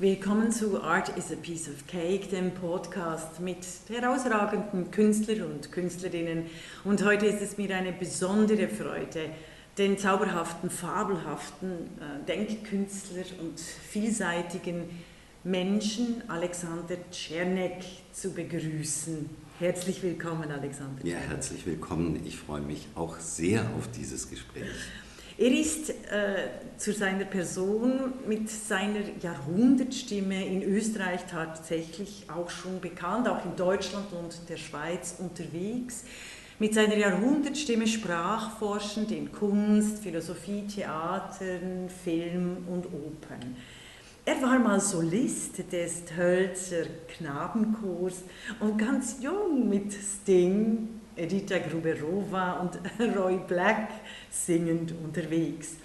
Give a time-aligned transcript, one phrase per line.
[0.00, 6.46] Willkommen zu Art is a Piece of Cake, dem Podcast mit herausragenden Künstlern und Künstlerinnen.
[6.82, 9.30] Und heute ist es mir eine besondere Freude,
[9.78, 14.90] den zauberhaften, fabelhaften äh, Denkkünstler und vielseitigen
[15.44, 19.30] Menschen Alexander Czernek zu begrüßen.
[19.60, 21.06] Herzlich willkommen, Alexander.
[21.06, 22.20] Ja, herzlich willkommen.
[22.26, 24.66] Ich freue mich auch sehr auf dieses Gespräch.
[25.36, 33.26] Er ist äh, zu seiner Person mit seiner Jahrhundertstimme in Österreich tatsächlich auch schon bekannt,
[33.26, 36.04] auch in Deutschland und der Schweiz unterwegs.
[36.60, 43.56] Mit seiner Jahrhundertstimme sprachforschend in Kunst, Philosophie, Theatern, Film und Opern.
[44.24, 48.22] Er war mal Solist des Tölzer Knabenchors
[48.60, 52.78] und ganz jung mit Sting, Edita Gruberova und
[53.16, 53.88] Roy Black
[54.30, 55.76] singend unterwegs.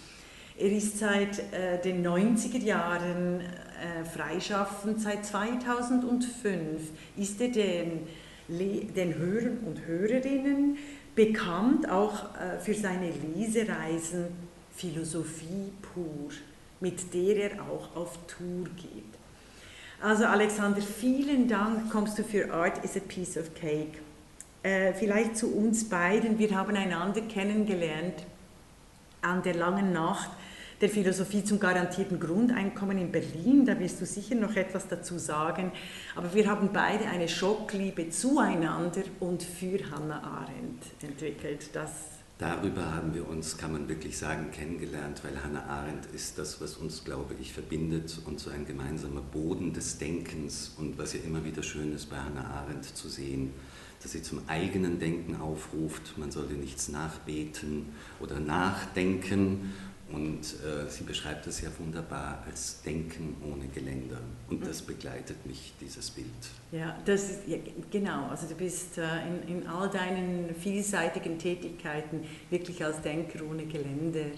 [0.58, 5.00] Er ist seit äh, den 90er Jahren äh, freischaffend.
[5.00, 6.82] Seit 2005
[7.16, 8.08] ist er den,
[8.50, 10.78] den Hörern und Hörerinnen
[11.16, 14.28] bekannt, auch äh, für seine Lesereisen
[14.76, 16.30] Philosophie pur,
[16.80, 19.04] mit der er auch auf Tour geht.
[20.02, 24.00] Also Alexander, vielen Dank kommst du für Art is a Piece of Cake.
[24.62, 26.38] Äh, vielleicht zu uns beiden.
[26.38, 28.26] Wir haben einander kennengelernt
[29.22, 30.30] an der langen Nacht
[30.82, 33.66] der Philosophie zum garantierten Grundeinkommen in Berlin.
[33.66, 35.72] Da wirst du sicher noch etwas dazu sagen.
[36.16, 41.70] Aber wir haben beide eine Schockliebe zueinander und für Hannah Arendt entwickelt.
[41.74, 41.92] Das
[42.38, 46.78] Darüber haben wir uns, kann man wirklich sagen, kennengelernt, weil Hannah Arendt ist das, was
[46.78, 51.44] uns, glaube ich, verbindet und so ein gemeinsamer Boden des Denkens und was ja immer
[51.44, 53.54] wieder schön ist bei Hannah Arendt zu sehen,
[54.02, 57.88] dass sie zum eigenen Denken aufruft, man solle nichts nachbeten
[58.20, 59.74] oder nachdenken.
[60.12, 64.20] Und äh, sie beschreibt das ja wunderbar als Denken ohne Geländer.
[64.50, 66.26] Und das begleitet mich, dieses Bild.
[66.72, 67.58] Ja, das ist, ja,
[67.92, 68.28] genau.
[68.28, 74.32] Also du bist äh, in, in all deinen vielseitigen Tätigkeiten wirklich als Denker ohne Geländer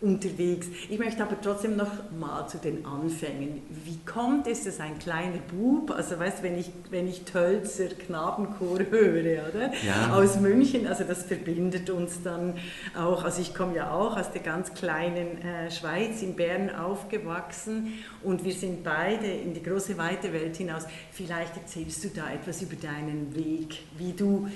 [0.00, 0.68] unterwegs.
[0.88, 3.62] Ich möchte aber trotzdem noch mal zu den Anfängen.
[3.84, 8.78] Wie kommt es, dass ein kleiner Bub, also weißt, wenn ich wenn ich Tölzer Knabenchor
[8.90, 9.72] höre, oder?
[9.84, 10.14] Ja.
[10.14, 12.54] Aus München, also das verbindet uns dann
[12.96, 13.24] auch.
[13.24, 18.44] Also ich komme ja auch aus der ganz kleinen äh, Schweiz in Bern aufgewachsen und
[18.44, 20.84] wir sind beide in die große weite Welt hinaus.
[21.10, 24.48] Vielleicht erzählst du da etwas über deinen Weg, wie du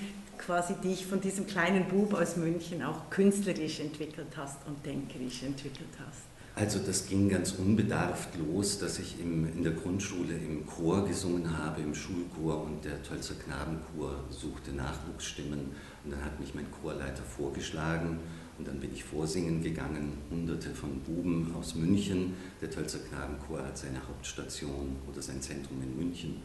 [0.44, 5.91] quasi dich von diesem kleinen Bub aus München auch künstlerisch entwickelt hast und denkerisch entwickelt
[5.98, 6.32] hast?
[6.54, 11.56] Also das ging ganz unbedarft los, dass ich im, in der Grundschule im Chor gesungen
[11.58, 15.70] habe, im Schulchor und der Tölzer Knabenchor suchte Nachwuchsstimmen
[16.04, 18.19] und dann hat mich mein Chorleiter vorgeschlagen
[18.59, 22.34] und dann bin ich vorsingen gegangen, hunderte von Buben aus München.
[22.60, 26.42] Der Tölzer Knabenchor hat seine Hauptstation oder sein Zentrum in München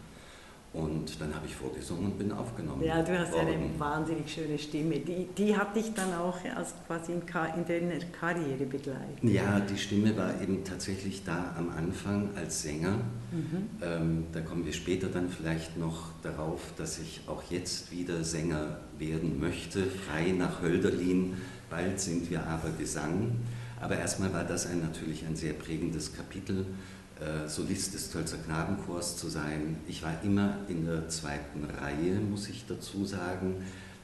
[0.77, 2.83] und dann habe ich vorgesungen und bin aufgenommen.
[2.83, 3.47] Ja, du hast worden.
[3.47, 4.99] eine wahnsinnig schöne Stimme.
[4.99, 9.23] Die, die hat dich dann auch als quasi in, in deiner Karriere begleitet.
[9.23, 12.99] Ja, die Stimme war eben tatsächlich da am Anfang als Sänger.
[13.31, 13.69] Mhm.
[13.81, 18.77] Ähm, da kommen wir später dann vielleicht noch darauf, dass ich auch jetzt wieder Sänger
[18.99, 21.33] werden möchte, frei nach Hölderlin.
[21.69, 23.31] Bald sind wir aber Gesang.
[23.79, 26.65] Aber erstmal war das ein, natürlich ein sehr prägendes Kapitel
[27.47, 29.77] Solist des Tölzer Knabenchors zu sein.
[29.87, 33.55] Ich war immer in der zweiten Reihe, muss ich dazu sagen.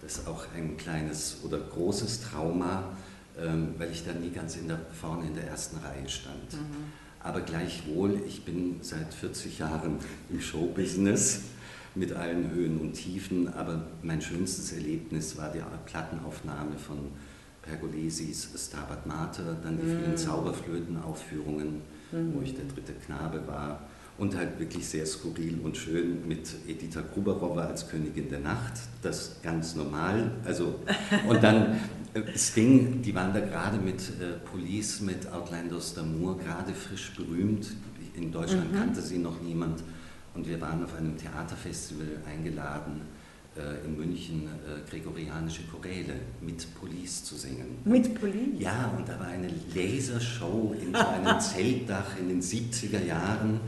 [0.01, 2.95] Das ist auch ein kleines oder großes Trauma,
[3.39, 6.53] ähm, weil ich da nie ganz in der, vorne in der ersten Reihe stand.
[6.53, 6.91] Mhm.
[7.19, 9.99] Aber gleichwohl, ich bin seit 40 Jahren
[10.29, 11.41] im Showbusiness
[11.95, 17.11] mit allen Höhen und Tiefen, aber mein schönstes Erlebnis war die Plattenaufnahme von
[17.61, 20.17] Pergolesis Stabat Mater, dann die vielen mhm.
[20.17, 21.81] Zauberflötenaufführungen
[22.13, 22.33] mhm.
[22.35, 23.81] wo ich der dritte Knabe war.
[24.15, 29.37] Und halt wirklich sehr skurril und schön mit Edita Gruberova als Königin der Nacht, das
[29.41, 30.29] ganz normal.
[30.45, 30.75] Also,
[31.27, 31.79] und dann
[32.13, 37.71] äh, Sting, die waren da gerade mit äh, Police, mit Outlanders d'Amour, gerade frisch berühmt.
[38.13, 38.77] In Deutschland mhm.
[38.77, 39.81] kannte sie noch niemand.
[40.35, 43.01] Und wir waren auf einem Theaterfestival eingeladen
[43.85, 47.77] in München äh, gregorianische Choräle mit Police zu singen.
[47.85, 48.59] Mit Police?
[48.59, 53.59] Ja, und da war eine Lasershow in so einem Zeltdach in den 70er Jahren.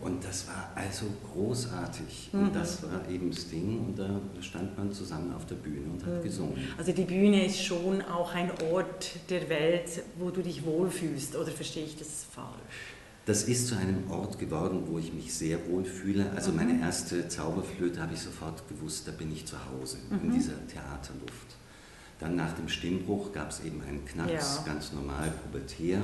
[0.00, 2.28] Und das war also großartig.
[2.32, 2.52] Und mhm.
[2.52, 6.22] das war eben Sting und da stand man zusammen auf der Bühne und hat mhm.
[6.22, 6.68] gesungen.
[6.76, 11.50] Also die Bühne ist schon auch ein Ort der Welt, wo du dich wohlfühlst, oder
[11.50, 12.93] verstehe ich das falsch?
[13.26, 16.30] Das ist zu einem Ort geworden, wo ich mich sehr wohl fühle.
[16.36, 16.56] Also mhm.
[16.56, 20.24] meine erste Zauberflöte habe ich sofort gewusst, da bin ich zu Hause, mhm.
[20.24, 21.56] in dieser Theaterluft.
[22.20, 24.72] Dann nach dem Stimmbruch gab es eben einen Knacks, ja.
[24.72, 26.02] ganz normal, pubertär.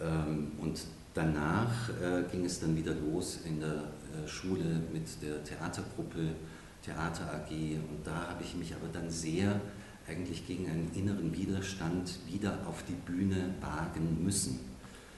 [0.00, 0.80] Ähm, und
[1.14, 6.34] danach äh, ging es dann wieder los in der äh, Schule mit der Theatergruppe
[6.82, 9.60] Theater AG und da habe ich mich aber dann sehr
[10.08, 14.60] eigentlich gegen einen inneren Widerstand wieder auf die Bühne wagen müssen.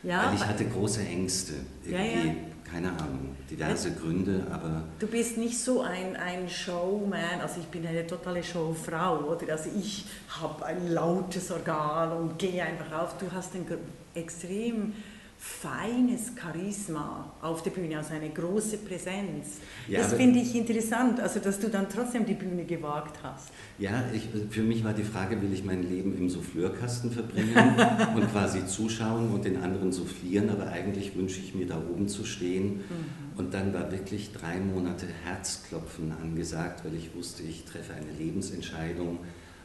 [0.03, 1.53] Ja, Weil ich hatte große Ängste.
[1.85, 2.35] Irgendwie, ja, ja.
[2.71, 4.85] keine Ahnung, diverse Gründe, aber.
[4.99, 9.53] Du bist nicht so ein, ein Showman, also ich bin eine totale Showfrau, oder?
[9.53, 10.07] Also ich
[10.41, 13.19] habe ein lautes Organ und gehe einfach auf.
[13.19, 13.67] Du hast ein
[14.15, 14.95] extrem
[15.43, 19.57] feines Charisma auf der Bühne, also eine große Präsenz.
[19.89, 23.49] Ja, das finde ich interessant, also dass du dann trotzdem die Bühne gewagt hast.
[23.79, 27.57] Ja, ich, für mich war die Frage, will ich mein Leben im Souffleurkasten verbringen
[28.15, 32.27] und quasi zuschauen und den anderen soufflieren, aber eigentlich wünsche ich mir da oben zu
[32.27, 32.77] stehen.
[32.77, 33.39] Mhm.
[33.39, 39.21] Und dann war wirklich drei Monate Herzklopfen angesagt, weil ich wusste, ich treffe eine Lebensentscheidung,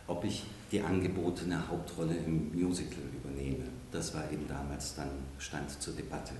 [0.07, 5.93] ob ich die angebotene Hauptrolle im Musical übernehme das war eben damals dann Stand zur
[5.93, 6.33] Debatte.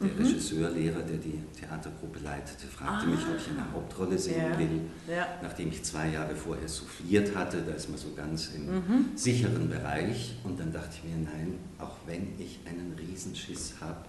[0.00, 0.18] Der mhm.
[0.18, 3.10] Regisseur, Lehrer, der die Theatergruppe leitete, fragte ah.
[3.10, 4.58] mich, ob ich eine Hauptrolle singen ja.
[4.58, 5.26] will, ja.
[5.42, 7.62] nachdem ich zwei Jahre vorher souffliert hatte.
[7.62, 9.04] Da ist man so ganz im mhm.
[9.14, 10.36] sicheren Bereich.
[10.44, 14.04] Und dann dachte ich mir, nein, auch wenn ich einen Riesenschiss habe,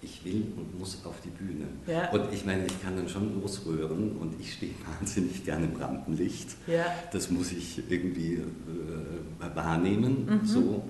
[0.00, 1.66] ich will und muss auf die Bühne.
[1.86, 2.10] Ja.
[2.10, 6.50] Und ich meine, ich kann dann schon losrühren und ich stehe wahnsinnig gerne im Rampenlicht.
[6.66, 6.86] Ja.
[7.12, 10.40] Das muss ich irgendwie äh, wahrnehmen.
[10.42, 10.46] Mhm.
[10.46, 10.84] So.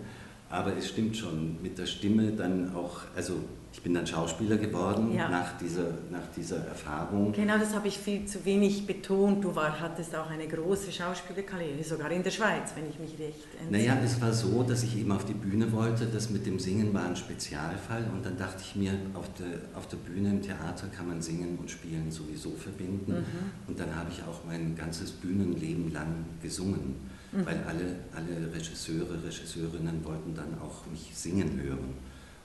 [0.53, 3.37] Aber es stimmt schon, mit der Stimme dann auch, also
[3.73, 5.31] ich bin dann Schauspieler geworden ja.
[5.31, 7.33] nach, dieser, nach dieser Erfahrung.
[7.33, 9.43] Genau, das habe ich viel zu wenig betont.
[9.43, 13.49] Du war, hattest auch eine große Schauspielerkarriere, sogar in der Schweiz, wenn ich mich recht
[13.59, 13.79] entsinne.
[13.79, 16.05] Naja, es war so, dass ich eben auf die Bühne wollte.
[16.05, 18.05] Das mit dem Singen war ein Spezialfall.
[18.15, 21.57] Und dann dachte ich mir, auf der, auf der Bühne im Theater kann man Singen
[21.59, 23.11] und Spielen sowieso verbinden.
[23.11, 23.25] Mhm.
[23.69, 27.47] Und dann habe ich auch mein ganzes Bühnenleben lang gesungen mhm.
[27.47, 31.95] weil alle, alle Regisseure, Regisseurinnen wollten dann auch mich singen hören.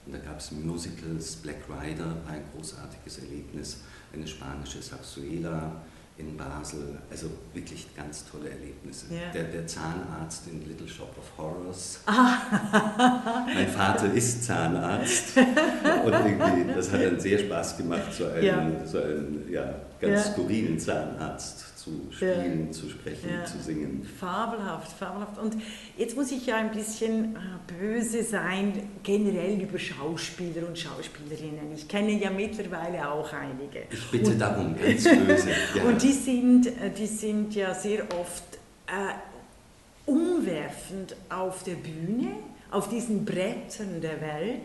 [0.06, 3.82] Und da gab es Musicals, Black Rider war ein großartiges Erlebnis,
[4.12, 5.82] eine spanische Sarsuela
[6.18, 9.06] in Basel, also wirklich ganz tolle Erlebnisse.
[9.10, 9.30] Yeah.
[9.32, 12.00] Der, der, Zahnarzt in Little Shop of Horrors.
[12.06, 13.44] Ah.
[13.54, 18.86] mein Vater ist Zahnarzt und irgendwie, das hat dann sehr Spaß gemacht, so einen, ja.
[18.86, 20.32] so einen ja, ganz ja.
[20.32, 22.72] skurrilen Zahnarzt zu spielen, ja.
[22.72, 23.44] zu sprechen, ja.
[23.44, 24.06] zu singen.
[24.18, 25.38] Fabelhaft, fabelhaft.
[25.38, 25.56] Und
[25.96, 27.38] jetzt muss ich ja ein bisschen äh,
[27.78, 28.72] böse sein,
[29.02, 31.72] generell über Schauspieler und Schauspielerinnen.
[31.74, 33.84] Ich kenne ja mittlerweile auch einige.
[33.90, 35.48] Ich bitte und, darum, ganz böse.
[35.86, 42.32] Und die sind, äh, die sind ja sehr oft äh, umwerfend auf der Bühne,
[42.70, 44.62] auf diesen Brettern der Welt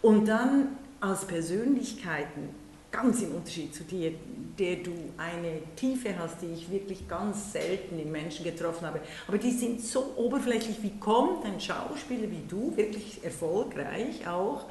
[0.00, 0.68] und dann
[1.00, 2.61] als Persönlichkeiten
[2.92, 4.12] ganz im Unterschied zu dir,
[4.58, 9.00] der du eine Tiefe hast, die ich wirklich ganz selten in Menschen getroffen habe.
[9.26, 14.68] Aber die sind so oberflächlich, wie kommt ein Schauspieler wie du, wirklich erfolgreich auch,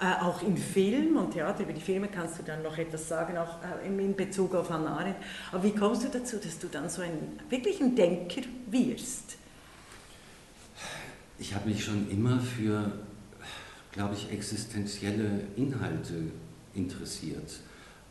[0.00, 3.38] äh, auch im Film und Theater, über die Filme kannst du dann noch etwas sagen,
[3.38, 5.16] auch äh, in Bezug auf Hannah Arendt.
[5.50, 9.36] Aber wie kommst du dazu, dass du dann so ein, wirklich ein Denker wirst?
[11.38, 12.92] Ich habe mich schon immer für,
[13.92, 16.30] glaube ich, existenzielle Inhalte
[16.74, 17.60] interessiert.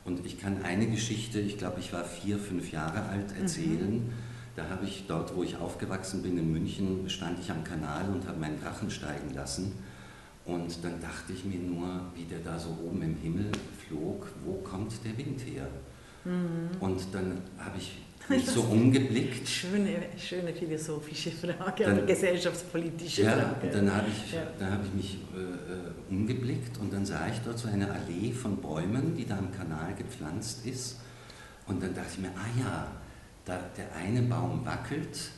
[0.03, 3.41] Und ich kann eine Geschichte, ich glaube, ich war vier, fünf Jahre alt, mhm.
[3.41, 3.93] erzählen.
[3.93, 4.13] Mhm.
[4.55, 8.27] Da habe ich dort, wo ich aufgewachsen bin, in München, stand ich am Kanal und
[8.27, 9.73] habe meinen Drachen steigen lassen.
[10.45, 13.51] Und dann dachte ich mir nur, wie der da so oben im Himmel
[13.87, 15.67] flog, wo kommt der Wind her?
[16.25, 16.69] Mhm.
[16.79, 17.97] Und dann habe ich
[18.29, 19.47] mich so umgeblickt.
[19.47, 23.69] Schöne, schöne philosophische Frage, dann, eine gesellschaftspolitische ja, Frage.
[23.71, 24.41] Dann habe ich, ja.
[24.59, 28.57] dann hab ich mich äh, umgeblickt und dann sah ich dort so eine Allee von
[28.57, 30.97] Bäumen, die da am Kanal gepflanzt ist.
[31.67, 32.87] Und dann dachte ich mir, ah ja,
[33.45, 35.31] da, der eine Baum wackelt,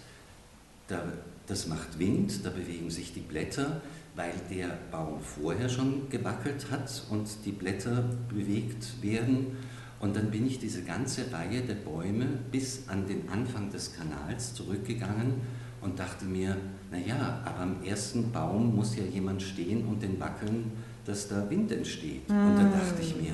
[0.87, 1.03] da,
[1.47, 3.81] das macht Wind, da bewegen sich die Blätter,
[4.15, 9.57] weil der Baum vorher schon gewackelt hat und die Blätter bewegt werden.
[10.03, 14.53] Und dann bin ich diese ganze Reihe der Bäume bis an den Anfang des Kanals
[14.53, 15.35] zurückgegangen
[15.79, 16.57] und dachte mir,
[16.91, 20.73] naja, aber am ersten Baum muss ja jemand stehen und den wackeln,
[21.05, 22.27] dass da Wind entsteht.
[22.27, 22.33] Mm.
[22.33, 23.31] Und dann dachte ich mir,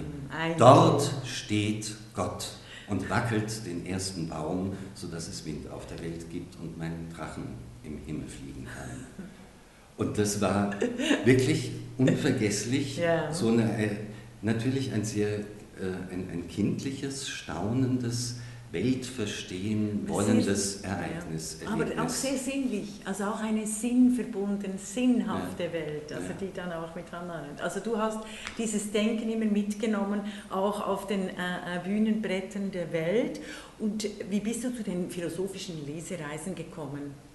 [0.60, 2.48] dort steht Gott
[2.88, 7.46] und wackelt den ersten Baum, sodass es Wind auf der Welt gibt und mein Drachen
[7.84, 9.26] im Himmel fliegen kann.
[9.98, 10.76] Und das war
[11.26, 13.34] wirklich unvergesslich, ja.
[13.34, 13.90] so eine, äh,
[14.44, 15.40] natürlich ein sehr
[16.12, 18.36] ein, ein kindliches, staunendes,
[18.72, 21.58] Weltverstehen wollendes Ereignis.
[21.64, 21.72] Ja.
[21.72, 25.74] Aber auch sehr sinnlich, also auch eine sinnverbundene, sinnhafte ja.
[25.74, 26.36] Welt, also ja.
[26.40, 28.20] die dann auch mit Hannah Also du hast
[28.60, 30.22] dieses Denken immer mitgenommen,
[30.52, 33.40] auch auf den äh, äh, Bühnenbrettern der Welt.
[33.80, 37.29] Und wie bist du zu den philosophischen Lesereisen gekommen?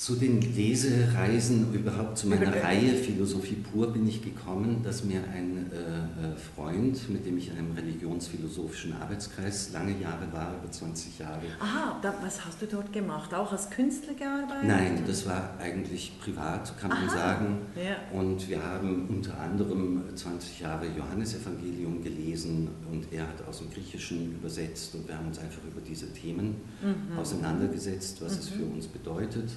[0.00, 5.70] Zu den Lesereisen, überhaupt zu meiner Reihe Philosophie pur bin ich gekommen, dass mir ein
[5.70, 11.18] äh, äh, Freund, mit dem ich in einem religionsphilosophischen Arbeitskreis lange Jahre war, über 20
[11.18, 11.42] Jahre.
[11.60, 13.34] Aha, da, was hast du dort gemacht?
[13.34, 14.66] Auch als Künstler gearbeitet?
[14.66, 17.58] Nein, das war eigentlich privat, kann man Aha, sagen.
[17.76, 18.18] Ja.
[18.18, 24.32] Und wir haben unter anderem 20 Jahre Johannesevangelium gelesen und er hat aus dem Griechischen
[24.32, 27.18] übersetzt und wir haben uns einfach über diese Themen mhm.
[27.18, 28.38] auseinandergesetzt, was mhm.
[28.38, 29.50] es für uns bedeutet.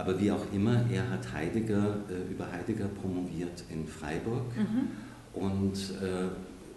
[0.00, 4.88] Aber wie auch immer, er hat Heidegger, äh, über Heidegger promoviert in Freiburg mhm.
[5.40, 6.28] und äh,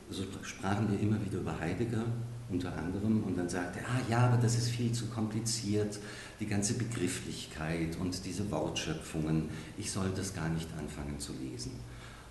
[0.10, 2.04] so sprachen wir immer wieder über Heidegger
[2.50, 6.00] unter anderem und dann sagte er, ah ja, aber das ist viel zu kompliziert,
[6.40, 11.72] die ganze Begrifflichkeit und diese Wortschöpfungen, ich soll das gar nicht anfangen zu lesen.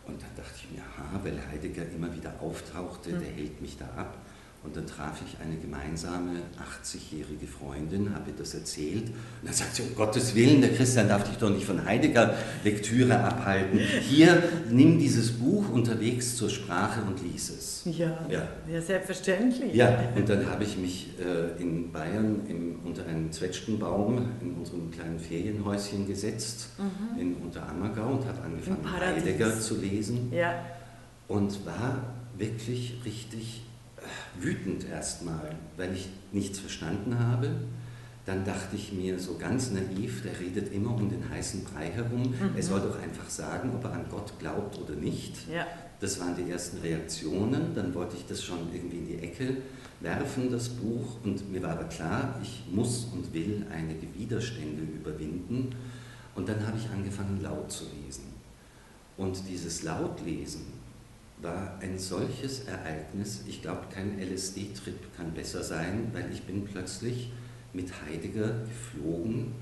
[0.04, 3.20] Und dann dachte ich mir, aha, weil Heidegger immer wieder auftauchte, mhm.
[3.20, 4.18] der hält mich da ab.
[4.64, 6.36] Und dann traf ich eine gemeinsame
[6.84, 9.08] 80-jährige Freundin, habe ihr das erzählt.
[9.08, 12.36] Und dann sagt sie, um Gottes Willen, der Christian darf dich doch nicht von Heidegger
[12.62, 13.80] Lektüre abhalten.
[13.80, 14.40] Hier,
[14.70, 17.82] nimm dieses Buch unterwegs zur Sprache und lies es.
[17.86, 18.46] Ja, ja.
[18.72, 19.74] ja selbstverständlich.
[19.74, 24.92] Ja, und dann habe ich mich äh, in Bayern im, unter einen Zwetschgenbaum in unserem
[24.92, 27.20] kleinen Ferienhäuschen gesetzt, mhm.
[27.20, 30.32] in Unterammergau, und habe angefangen, Heidegger zu lesen.
[30.32, 30.54] Ja.
[31.26, 33.62] Und war wirklich richtig
[34.38, 37.50] wütend erstmal, weil ich nichts verstanden habe.
[38.24, 42.22] Dann dachte ich mir so ganz naiv, der redet immer um den heißen Brei herum.
[42.22, 42.56] Mhm.
[42.56, 45.48] Er soll doch einfach sagen, ob er an Gott glaubt oder nicht.
[45.52, 45.66] Ja.
[45.98, 47.74] Das waren die ersten Reaktionen.
[47.74, 49.56] Dann wollte ich das schon irgendwie in die Ecke
[50.00, 51.18] werfen, das Buch.
[51.24, 55.74] Und mir war aber klar, ich muss und will einige Widerstände überwinden.
[56.34, 58.24] Und dann habe ich angefangen, laut zu lesen.
[59.16, 60.81] Und dieses Lautlesen
[61.42, 67.32] war ein solches Ereignis, ich glaube, kein LSD-Trip kann besser sein, weil ich bin plötzlich
[67.72, 69.52] mit Heidegger geflogen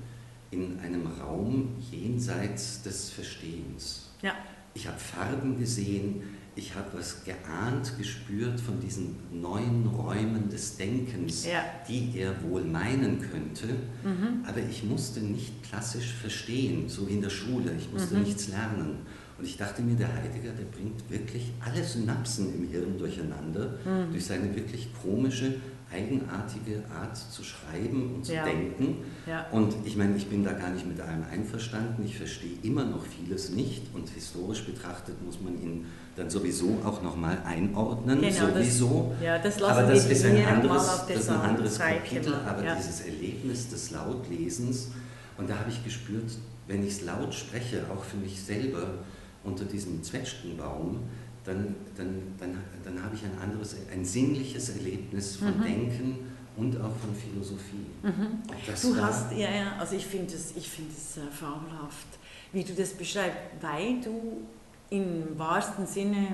[0.51, 4.11] in einem Raum jenseits des Verstehens.
[4.21, 4.33] Ja.
[4.73, 6.21] Ich habe Farben gesehen,
[6.55, 11.63] ich habe was geahnt, gespürt von diesen neuen Räumen des Denkens, ja.
[11.87, 13.67] die er wohl meinen könnte,
[14.03, 14.43] mhm.
[14.45, 18.23] aber ich musste nicht klassisch verstehen, so wie in der Schule, ich musste mhm.
[18.23, 18.97] nichts lernen.
[19.41, 24.11] Und ich dachte mir, der Heidegger, der bringt wirklich alle Synapsen im Hirn durcheinander mhm.
[24.11, 25.55] durch seine wirklich komische,
[25.91, 28.45] eigenartige Art zu schreiben und zu ja.
[28.45, 28.97] denken.
[29.25, 29.47] Ja.
[29.49, 32.05] Und ich meine, ich bin da gar nicht mit allem einverstanden.
[32.05, 37.01] Ich verstehe immer noch vieles nicht und historisch betrachtet muss man ihn dann sowieso auch
[37.01, 38.21] nochmal einordnen.
[38.21, 39.15] Genau, sowieso.
[39.17, 42.35] Das, ja, das aber das ist ein anderes, das ist ein anderes Kapitel.
[42.45, 42.75] Aber ja.
[42.75, 44.91] dieses Erlebnis des Lautlesens,
[45.39, 46.29] und da habe ich gespürt,
[46.67, 48.99] wenn ich es laut spreche, auch für mich selber,
[49.43, 50.99] unter diesem Zwetschgenbaum,
[51.43, 55.63] dann, dann, dann, dann habe ich ein anderes, ein sinnliches Erlebnis von mhm.
[55.63, 56.15] Denken
[56.55, 57.87] und auch von Philosophie.
[58.03, 58.43] Mhm.
[58.81, 62.07] Du hast, ja, ja, also ich finde es find äh, fabelhaft,
[62.51, 64.41] wie du das beschreibst, weil du
[64.89, 66.27] im wahrsten Sinne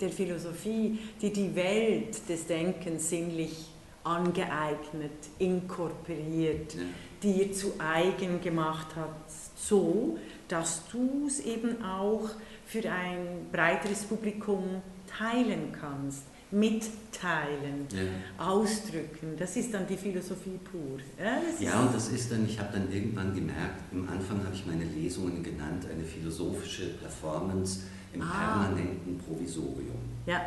[0.00, 3.70] der Philosophie dir die Welt des Denkens sinnlich
[4.04, 6.82] angeeignet, inkorporiert, ja.
[7.22, 12.28] dir zu eigen gemacht hast, so dass du es eben auch
[12.66, 18.44] für ein breiteres Publikum teilen kannst, mitteilen, ja.
[18.44, 19.36] ausdrücken.
[19.38, 20.98] Das ist dann die Philosophie pur.
[21.18, 24.64] Ja, ja und das ist dann, ich habe dann irgendwann gemerkt, im Anfang habe ich
[24.66, 27.80] meine Lesungen genannt, eine philosophische Performance
[28.12, 28.26] im ah.
[28.26, 29.98] permanenten Provisorium.
[30.26, 30.42] Ja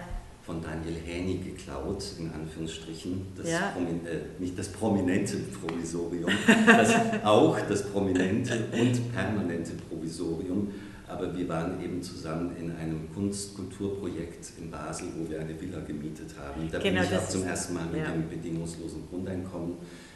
[0.47, 3.75] von Daniel Häni geklaut, in Anführungsstrichen, das ja.
[3.75, 6.31] äh, nicht das prominente Provisorium,
[6.65, 10.69] das, auch das prominente und permanente Provisorium,
[11.05, 16.33] aber wir waren eben zusammen in einem Kunst-Kulturprojekt in Basel, wo wir eine Villa gemietet
[16.39, 16.69] haben.
[16.71, 18.11] Da genau, bin ich auch zum ersten Mal mit ja.
[18.11, 19.73] dem bedingungslosen Grundeinkommen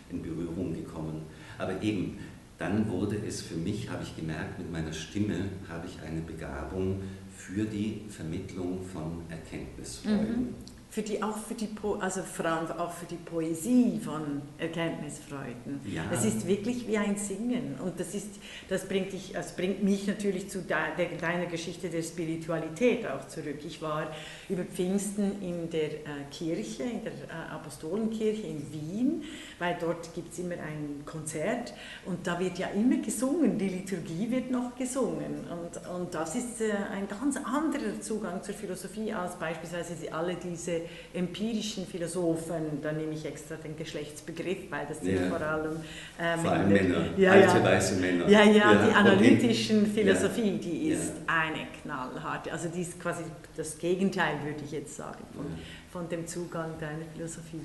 [0.10, 1.24] in Berührung gekommen.
[1.58, 2.20] Aber eben,
[2.58, 7.02] dann wurde es für mich, habe ich gemerkt, mit meiner Stimme habe ich eine Begabung
[7.42, 10.42] für die Vermittlung von Erkenntnisfreuden.
[10.42, 10.56] Mhm.
[10.92, 15.80] Für die, auch für die, po also vor allem auch für die Poesie von Erkenntnisfreuden.
[15.86, 16.04] Ja.
[16.12, 18.28] Es ist wirklich wie ein Singen und das, ist,
[18.68, 23.26] das, bringt dich, das bringt mich natürlich zu de, de, deiner Geschichte der Spiritualität auch
[23.30, 23.60] zurück.
[23.66, 24.12] Ich war
[24.50, 29.24] über Pfingsten in der äh, Kirche, in der äh, Apostolenkirche in Wien,
[29.60, 31.74] weil dort gibt es immer ein Konzert
[32.06, 36.60] und da wird ja immer gesungen, die Liturgie wird noch gesungen und, und das ist
[36.60, 40.81] äh, ein ganz anderer Zugang zur Philosophie als beispielsweise alle diese
[41.14, 45.28] empirischen Philosophen, da nehme ich extra den Geschlechtsbegriff, weil das sind Ja.
[45.30, 45.78] vor allem,
[46.18, 47.64] äh, Vor allem Männer, Ja, alte ja.
[47.64, 48.28] weiße Männer.
[48.30, 50.96] Ja, ja, die und analytischen Philosophie, die Ja.
[50.96, 53.24] ist eine knallharte, also die ist quasi
[53.56, 55.58] das Gegenteil, würde ich jetzt sagen, von, Ja.
[55.92, 57.62] von dem Zugang deiner Philosophie.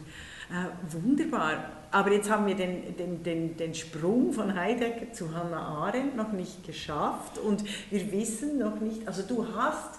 [0.49, 5.61] Äh, wunderbar, aber jetzt haben wir den, den, den, den Sprung von Heidegger zu Hannah
[5.87, 9.99] Arendt noch nicht geschafft und wir wissen noch nicht, also du hast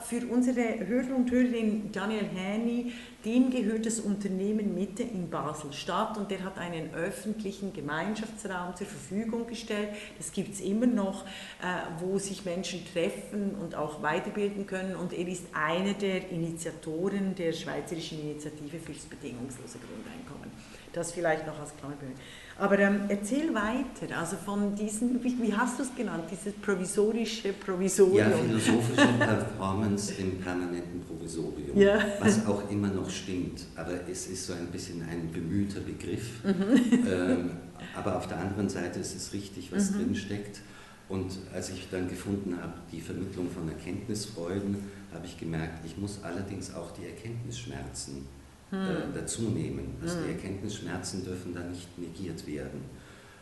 [0.00, 2.92] für unsere Hörer und Hörerinnen Daniel Häni,
[3.24, 9.46] dem gehört das Unternehmen Mitte in Basel-Stadt und der hat einen öffentlichen Gemeinschaftsraum zur Verfügung
[9.46, 9.88] gestellt.
[10.18, 11.66] Das gibt es immer noch, äh,
[12.00, 17.52] wo sich Menschen treffen und auch weiterbilden können und er ist einer der Initiatoren der
[17.52, 20.50] Schweizerischen Initiative für das bedingungslose Grundeinkommen.
[20.92, 22.12] Das vielleicht noch als kleine Bühne.
[22.56, 27.52] Aber ähm, erzähl weiter, also von diesen, wie, wie hast du es genannt, dieses provisorische
[27.52, 28.16] Provisorium?
[28.16, 31.98] Ja, philosophische Performance im permanenten Provisorium, Ja.
[32.20, 33.64] was auch immer noch stimmt.
[33.76, 36.44] Aber es ist so ein bisschen ein bemühter Begriff.
[36.44, 37.06] Mhm.
[37.08, 37.50] ähm,
[37.94, 39.94] aber auf der anderen Seite ist es richtig, was Mhm.
[39.96, 40.60] drin steckt.
[41.08, 44.76] Und als ich dann gefunden habe, die Vermittlung von Erkenntnisfreuden,
[45.12, 48.26] habe ich gemerkt, ich muss allerdings auch die Erkenntnisschmerzen
[48.70, 48.78] Hm.
[48.80, 49.94] äh, dazu nehmen.
[50.02, 50.36] Also die Mhm.
[50.36, 52.80] Erkenntnisschmerzen dürfen da nicht negiert werden.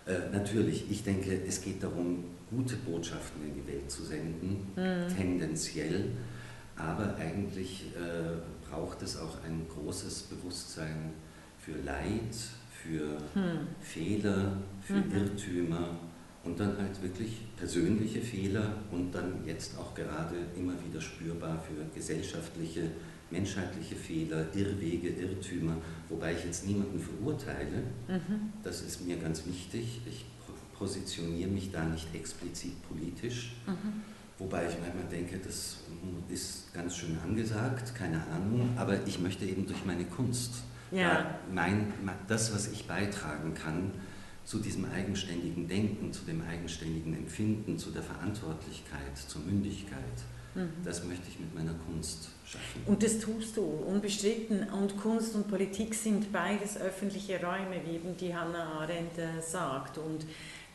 [0.04, 5.16] Äh, natürlich, ich denke, es geht darum, gute Botschaften in die Welt zu senden, Mhm.
[5.16, 6.10] tendenziell,
[6.76, 11.12] aber eigentlich äh, braucht es auch ein großes Bewusstsein
[11.58, 12.34] für Leid,
[12.82, 13.68] für Hm.
[13.80, 15.12] Fehler, für Mhm.
[15.14, 15.90] Irrtümer
[16.42, 21.84] und dann halt wirklich persönliche Fehler und dann jetzt auch gerade immer wieder spürbar für
[21.94, 22.90] gesellschaftliche,
[23.30, 25.76] menschheitliche Fehler, Irrwege, Irrtümer,
[26.08, 28.52] wobei ich jetzt niemanden verurteile, Mhm.
[28.64, 30.00] das ist mir ganz wichtig.
[30.06, 34.02] Ich po- positioniere mich da nicht explizit politisch, Mhm.
[34.42, 35.76] Wobei ich manchmal denke, das
[36.28, 40.54] ist ganz schön angesagt, keine Ahnung, aber ich möchte eben durch meine Kunst,
[40.90, 41.38] Ja.
[41.52, 41.92] mein,
[42.28, 43.92] das, was ich beitragen kann,
[44.44, 50.18] zu diesem eigenständigen Denken, zu dem eigenständigen Empfinden, zu der Verantwortlichkeit, zur Mündigkeit,
[50.54, 50.68] Mhm.
[50.84, 52.82] das möchte ich mit meiner Kunst schaffen.
[52.84, 54.68] Und das tust du, unbestritten.
[54.68, 59.96] Und Kunst und Politik sind beides öffentliche Räume, wie eben die Hannah Arendt äh, sagt.
[59.96, 60.26] Und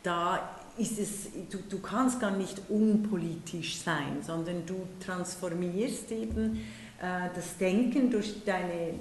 [0.02, 6.56] da ist es, du, du kannst gar nicht unpolitisch sein, sondern du transformierst eben
[7.00, 8.94] äh, das Denken durch deine,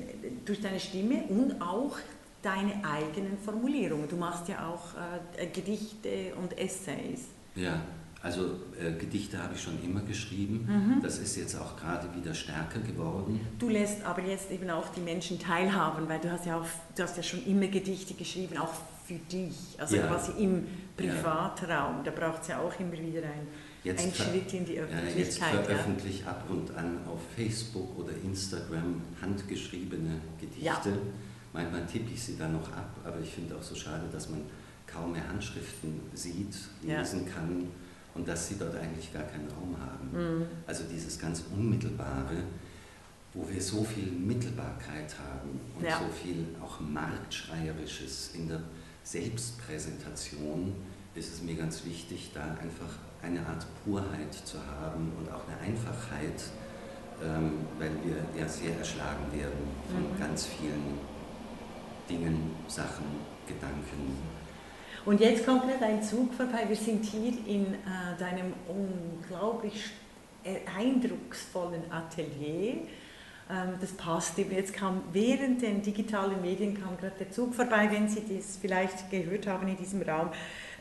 [0.46, 1.98] durch deine Stimme und auch
[2.42, 4.08] deine eigenen Formulierungen.
[4.08, 4.96] Du machst ja auch
[5.38, 7.30] äh, Gedichte und Essays.
[7.56, 7.82] Ja,
[8.24, 8.42] also
[8.80, 10.66] äh, Gedichte habe ich schon immer geschrieben.
[10.68, 11.02] Mhm.
[11.02, 13.40] Das ist jetzt auch gerade wieder stärker geworden.
[13.60, 17.04] Du lässt aber jetzt eben auch die Menschen teilhaben, weil du hast ja auch, du
[17.04, 18.74] hast ja schon immer Gedichte geschrieben, auch
[19.06, 20.08] für dich, also Ja.
[20.08, 20.66] quasi im
[20.98, 22.04] Privatraum.
[22.04, 23.48] Da braucht es ja auch immer wieder ein,
[23.84, 25.54] Jetzt, ein Schritt in die ja, jetzt Öffentlichkeit.
[25.54, 30.90] Ja, veröffentliche ich ab und an auf Facebook oder Instagram handgeschriebene Gedichte.
[30.90, 30.98] Ja.
[31.54, 34.42] Manchmal tippe ich sie da noch ab, aber ich finde auch so schade, dass man
[34.86, 37.00] kaum mehr Handschriften sieht, Ja.
[37.00, 37.68] lesen kann
[38.18, 40.10] und dass sie dort eigentlich gar keinen Raum haben.
[40.40, 40.46] Mhm.
[40.66, 42.36] Also dieses ganz Unmittelbare,
[43.34, 46.00] wo wir so viel Mittelbarkeit haben und Ja.
[46.00, 48.62] so viel auch Marktschreierisches in der
[49.04, 50.74] Selbstpräsentation,
[51.16, 52.90] ist es mir ganz wichtig, da einfach
[53.22, 56.44] eine Art Purheit zu haben und auch eine Einfachheit,
[57.24, 60.20] ähm, weil wir ja sehr erschlagen werden von Mhm.
[60.20, 61.00] ganz vielen
[62.10, 63.06] Dingen, Sachen,
[63.48, 64.37] Gedanken.
[65.08, 66.66] Und jetzt kommt gerade ein Zug vorbei.
[66.68, 69.86] Wir sind hier in äh, deinem unglaublich
[70.44, 72.74] äh, eindrucksvollen Atelier.
[73.50, 74.52] Ähm, das passt eben.
[74.52, 79.10] Jetzt kam während den digitalen Medien kam gerade der Zug vorbei, wenn Sie das vielleicht
[79.10, 80.30] gehört haben in diesem Raum.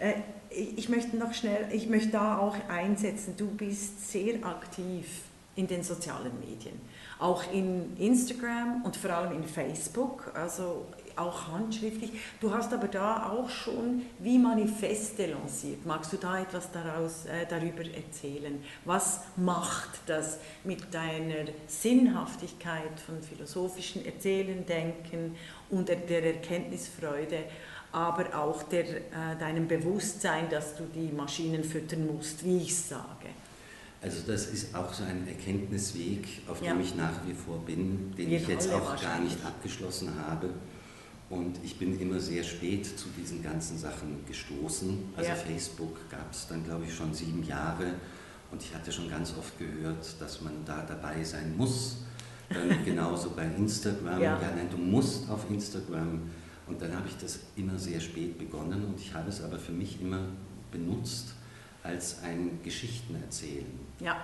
[0.01, 0.15] Äh,
[0.51, 3.35] ich, möchte noch schnell, ich möchte da auch einsetzen.
[3.37, 5.07] Du bist sehr aktiv
[5.55, 6.81] in den sozialen Medien,
[7.21, 10.33] auch in Instagram und vor allem in Facebook.
[10.35, 10.85] Also
[11.17, 12.11] auch handschriftlich.
[12.41, 15.85] Du hast aber da auch schon wie Manifeste lanciert.
[15.87, 18.63] Magst du da etwas daraus, äh, darüber erzählen?
[18.85, 25.37] Was macht das mit deiner Sinnhaftigkeit von philosophischem Erzählen, Denken
[25.71, 27.45] und der, Erkenntnisfreude,
[27.93, 29.01] aber auch der, äh,
[29.39, 33.29] deinem Bewusstsein, dass du die Maschinen füttern musst, wie ich sage?
[34.03, 36.73] Also das ist auch so ein Erkenntnisweg, auf Ja.
[36.73, 40.51] dem ich nach wie vor bin, den Wir ich jetzt auch gar nicht abgeschlossen habe.
[41.29, 45.13] Und ich bin immer sehr spät zu diesen ganzen Sachen gestoßen.
[45.17, 45.35] Also Ja.
[45.35, 47.95] Facebook gab es dann, glaube ich, schon sieben Jahre.
[48.53, 51.99] Und ich hatte schon ganz oft gehört, dass man da dabei sein muss.
[52.51, 54.21] Ähm, genauso bei Instagram.
[54.21, 54.41] Ja.
[54.41, 56.23] ja, nein, du musst auf Instagram.
[56.69, 59.73] Und dann habe ich das immer sehr spät begonnen und ich habe es aber für
[59.73, 60.21] mich immer
[60.73, 61.35] benutzt
[61.83, 63.67] als ein Geschichtenerzählen.
[64.01, 64.17] Ja,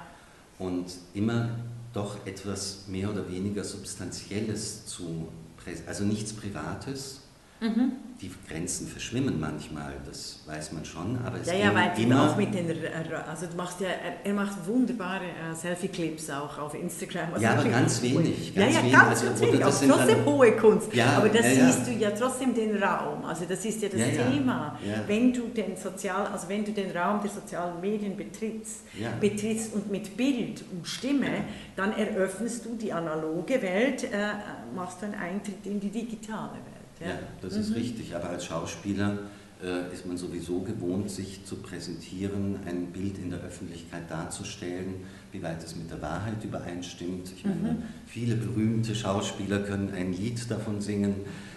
[0.62, 1.50] und immer
[1.92, 5.28] doch etwas mehr oder weniger Substanzielles zu,
[5.88, 7.21] also nichts Privates.
[7.62, 12.30] Mhm die Grenzen verschwimmen manchmal, das weiß man schon, aber es ja, ja, weil immer
[12.30, 12.66] auch mit den,
[13.28, 13.88] also du machst ja,
[14.22, 17.34] er macht wunderbare äh, Selfie-Clips auch auf Instagram.
[17.34, 18.54] Also ja, aber ganz wenig.
[18.54, 18.92] Ganz ja, ja, wenig.
[18.92, 20.94] ganz, also, ganz wenig, auch trotzdem hohe Kunst.
[20.94, 24.00] Ja, aber da ja, siehst du ja trotzdem den Raum, also das ist ja das
[24.00, 24.78] Thema.
[25.08, 28.82] Wenn du den Sozial, also wenn du den Raum der sozialen Medien betrittst,
[29.20, 31.44] betrittst und mit Bild und Stimme,
[31.74, 34.08] dann eröffnest du die analoge Welt, äh,
[34.76, 36.71] machst du einen Eintritt in die digitale Welt.
[37.04, 37.60] Ja, das mhm.
[37.60, 38.14] ist richtig.
[38.14, 39.18] Aber als Schauspieler
[39.62, 44.94] äh, ist man sowieso gewohnt, sich zu präsentieren, ein Bild in der Öffentlichkeit darzustellen,
[45.30, 47.30] wie weit es mit der Wahrheit übereinstimmt.
[47.36, 47.82] Ich meine, mhm.
[48.06, 51.14] viele berühmte Schauspieler können ein Lied davon singen,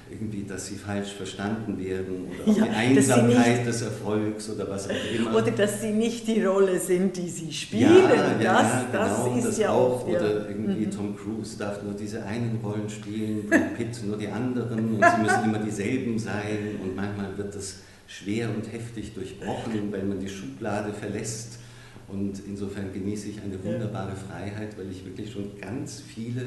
[0.10, 4.94] irgendwie, dass sie falsch verstanden werden oder ja, die Einsamkeit des Erfolgs oder was auch
[5.18, 5.36] immer.
[5.36, 7.82] Oder dass sie nicht die Rolle sind, die sie spielen.
[7.82, 10.08] Ja, ja, das, ja, genau, das ist ja auch.
[10.08, 10.91] Oder irgendwie mhm.
[10.91, 15.22] Tom Cruise darf nur diese einen Rollen spielen, Brad Pitt nur die anderen und sie
[15.22, 20.30] müssen immer dieselben sein und manchmal wird das schwer und heftig durchbrochen, weil man die
[20.30, 21.60] Schublade verlässt.
[22.08, 26.44] Und insofern genieße ich eine wunderbare Freiheit, weil ich wirklich schon ganz viele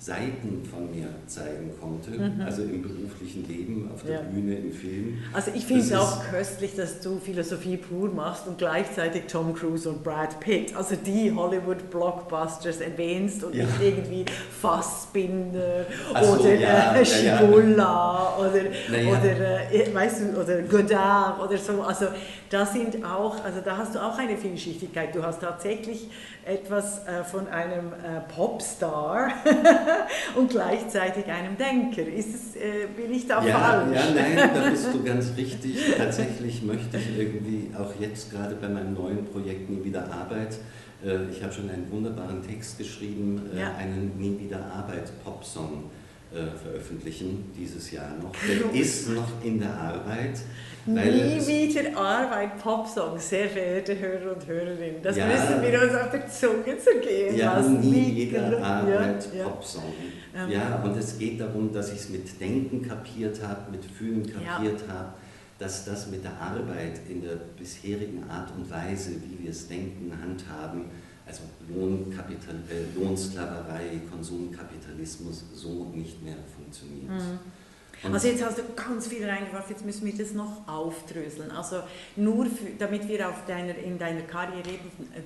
[0.00, 2.40] Seiten von mir zeigen konnte, mhm.
[2.40, 4.22] also im beruflichen Leben, auf der ja.
[4.22, 5.18] Bühne, im Film.
[5.32, 9.88] Also ich finde es auch köstlich, dass du Philosophie pur machst und gleichzeitig Tom Cruise
[9.90, 13.64] und Brad Pitt, also die Hollywood-Blockbusters erwähnst und ja.
[13.64, 14.24] nicht irgendwie
[14.62, 15.86] Fassbinder
[16.22, 21.82] so, oder ja, äh, Schibulla oder, oder äh, weißt du, oder Godard oder so.
[21.82, 22.06] Also
[22.50, 25.12] da sind auch, also da hast du auch eine Vielschichtigkeit.
[25.12, 26.08] Du hast tatsächlich
[26.48, 29.30] etwas äh, von einem äh, Popstar
[30.34, 32.06] und gleichzeitig einem Denker.
[32.06, 33.94] Ist es, äh, bin ich da ja, falsch?
[33.94, 35.76] Ja, nein, da bist du ganz richtig.
[35.96, 40.56] Tatsächlich möchte ich irgendwie auch jetzt gerade bei meinem neuen Projekt Nie wieder Arbeit,
[41.30, 43.72] ich habe schon einen wunderbaren Text geschrieben, ja.
[43.76, 45.84] einen Nie wieder Arbeit Popsong
[46.60, 48.32] veröffentlichen dieses Jahr noch.
[48.48, 50.40] Der ist noch in der Arbeit.
[50.94, 55.02] Nie wieder Arbeit, Popsongs, sehr verehrte Hörer und Hörerinnen.
[55.02, 57.80] Das ja, müssen wir uns auf der Zunge zergehen ja, lassen.
[57.80, 59.92] Nie wieder Arbeit, ja, Popsong.
[60.34, 60.48] Ja.
[60.48, 64.82] ja, und es geht darum, dass ich es mit Denken kapiert habe, mit Fühlen kapiert
[64.86, 64.94] ja.
[64.94, 65.12] habe,
[65.58, 70.12] dass das mit der Arbeit in der bisherigen Art und Weise, wie wir es denken,
[70.22, 70.86] handhaben,
[71.26, 77.10] also Lohnkapital, äh, Lohnsklaverei, Konsumkapitalismus so nicht mehr funktioniert.
[77.10, 77.38] Mhm.
[78.02, 81.50] Also jetzt hast du ganz viel reingeworfen, jetzt müssen wir das noch aufdröseln.
[81.50, 81.80] Also
[82.16, 84.68] nur für, damit wir auf deiner, in deiner Karriere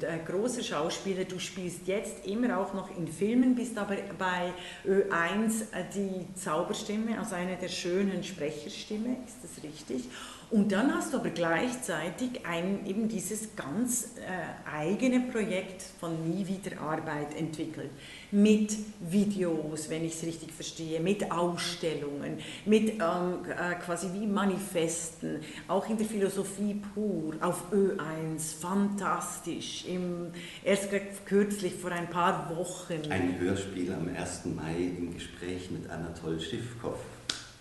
[0.01, 4.53] äh, großer Schauspieler, du spielst jetzt immer auch noch in Filmen, bist aber bei
[4.87, 10.09] Ö1 äh, die Zauberstimme, also eine der schönen Sprecherstimme, ist das richtig?
[10.53, 16.47] Und dann hast du aber gleichzeitig ein, eben dieses ganz äh, eigene Projekt von Nie
[16.47, 17.89] wieder Arbeit entwickelt.
[18.31, 22.37] Mit Videos, wenn ich es richtig verstehe, mit Ausstellungen,
[22.67, 29.87] mit ähm, äh, quasi wie Manifesten, auch in der Philosophie pur, auf Ö1, fantastisch.
[29.87, 30.91] Im, erst
[31.25, 33.01] kürzlich vor ein paar Wochen.
[33.09, 34.45] Ein Hörspiel am 1.
[34.55, 36.99] Mai im Gespräch mit Anatol Schiffkow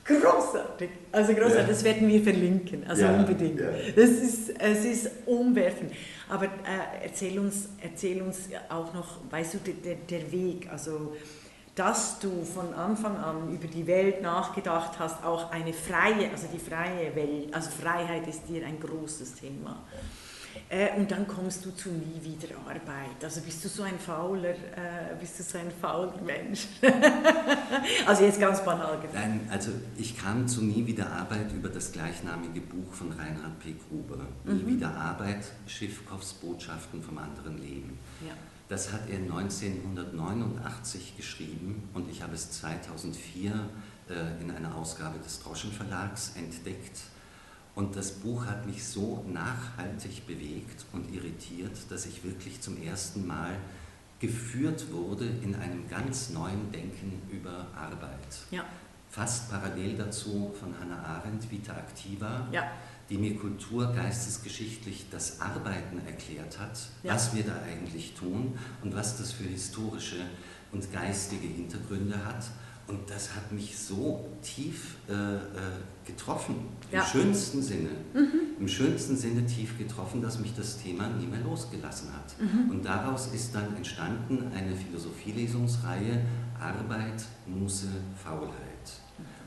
[0.04, 0.90] Großartig.
[1.12, 1.68] Also großartig, ja.
[1.68, 3.60] das werden wir verlinken, also ja, unbedingt.
[3.60, 3.68] Ja.
[3.96, 5.92] Das ist, es ist umwerfend.
[6.30, 11.14] Aber äh, erzähl, uns, erzähl uns auch noch, weißt du, der, der Weg, also
[11.76, 16.60] dass du von Anfang an über die Welt nachgedacht hast, auch eine freie, also die
[16.60, 19.82] freie Welt, also Freiheit ist dir ein großes Thema.
[20.72, 23.22] Äh, und dann kommst du zu nie wieder Arbeit.
[23.22, 26.66] Also bist du so ein fauler, äh, bist du so ein fauler Mensch?
[28.06, 29.14] also jetzt ganz banal gesagt.
[29.14, 33.76] Nein, also ich kam zu nie wieder Arbeit über das gleichnamige Buch von Reinhard P.
[33.90, 34.26] Gruber.
[34.46, 34.56] Mhm.
[34.56, 38.00] Nie wieder Arbeit, Schiffkows Botschaften vom anderen Leben.
[38.26, 38.32] Ja.
[38.70, 45.42] Das hat er 1989 geschrieben und ich habe es 2004 äh, in einer Ausgabe des
[45.42, 47.11] Droschen Verlags entdeckt
[47.76, 53.26] und das Buch hat mich so nachhaltig bewegt und irritiert, dass ich wirklich zum ersten
[53.26, 53.58] Mal
[54.20, 58.38] geführt wurde in einem ganz neuen Denken über Arbeit.
[58.52, 58.66] Ja.
[59.10, 62.72] Fast parallel dazu von Hannah Arendt, Vita Activa, ja.
[63.10, 67.14] die mir kultur-, geistesgeschichtlich das Arbeiten erklärt hat, ja.
[67.14, 70.18] was wir da eigentlich tun und was das für historische
[70.72, 72.46] und geistige Hintergründe hat
[72.88, 75.40] und das hat mich so tief äh, äh,
[76.06, 76.56] getroffen,
[76.90, 77.06] im ja.
[77.06, 78.60] schönsten Sinne, mhm.
[78.60, 82.36] im schönsten Sinne tief getroffen, dass mich das Thema nie mehr losgelassen hat.
[82.40, 82.72] Mhm.
[82.72, 86.22] Und daraus ist dann entstanden eine Philosophielesungsreihe
[86.60, 87.88] Arbeit, Muße,
[88.22, 88.52] Faulheit.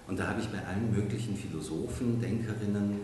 [0.06, 3.00] Und da habe ich bei allen möglichen Philosophen, Denkerinnen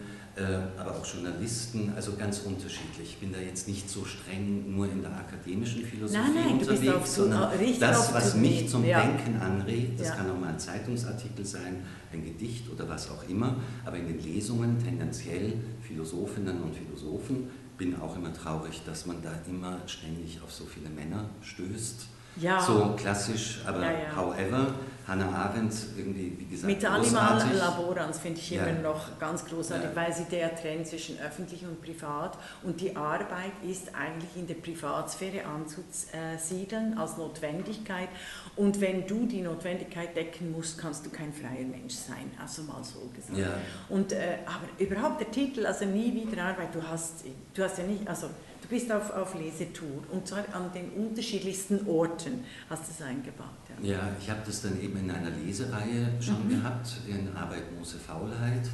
[0.78, 3.10] aber auch Journalisten, also ganz unterschiedlich.
[3.10, 7.14] Ich bin da jetzt nicht so streng nur in der akademischen Philosophie nein, nein, unterwegs,
[7.14, 9.00] sondern das, was mich zum ja.
[9.00, 10.14] Denken anregt, das ja.
[10.14, 14.22] kann auch mal ein Zeitungsartikel sein, ein Gedicht oder was auch immer, aber in den
[14.22, 20.52] Lesungen tendenziell Philosophinnen und Philosophen, bin auch immer traurig, dass man da immer ständig auf
[20.52, 22.06] so viele Männer stößt.
[22.40, 22.60] Ja.
[22.60, 24.16] So klassisch, aber Ja, ja.
[24.16, 24.74] however,
[25.06, 27.42] Hannah Arendt irgendwie, wie gesagt, Mit der Animal.
[27.54, 32.38] Laborans finde ich immer noch ganz großartig, weil sie der Trend zwischen öffentlich und privat
[32.62, 38.08] und die Arbeit ist eigentlich in der Privatsphäre anzusiedeln als Notwendigkeit
[38.54, 42.84] und wenn du die Notwendigkeit decken musst, kannst du kein freier Mensch sein, also mal
[42.84, 43.36] so gesagt.
[43.36, 43.54] Ja.
[43.88, 47.24] Und äh, aber überhaupt der Titel, also nie wieder Arbeit, du hast,
[47.54, 48.28] du hast ja nicht, also
[48.70, 53.46] bist auf, auf Lesetour und zwar an den unterschiedlichsten Orten hast du es eingebaut.
[53.82, 53.90] Ja.
[53.96, 56.50] Ja, ich habe das dann eben in einer Lesereihe schon Mhm.
[56.60, 58.68] gehabt, in Arbeit, Muße, Faulheit.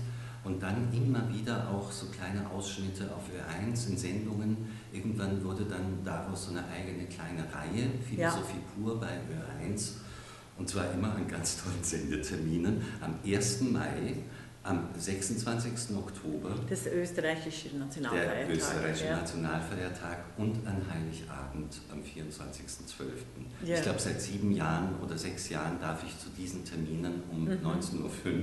[0.45, 4.57] Und dann immer wieder auch so kleine Ausschnitte auf Ö1 in Sendungen.
[4.93, 9.95] Irgendwann wurde dann daraus so eine eigene kleine Reihe, Philosophie pur bei Ö1.
[10.57, 12.81] Und zwar immer an ganz tollen Sendeterminen.
[13.01, 13.63] Am 1.
[13.73, 14.19] Mai,
[14.67, 15.97] am 26.
[15.97, 18.47] Oktober, Das österreichische Nationalfeiertag.
[18.49, 19.17] der österreichische ja.
[19.17, 23.05] Nationalfeiertag und an Heiligabend am 24.12.
[23.65, 23.77] Ja.
[23.77, 27.51] Ich glaube, seit sieben Jahren oder sechs Jahren darf ich zu diesen Terminen um Mhm.
[27.65, 28.43] 19.05 Uhr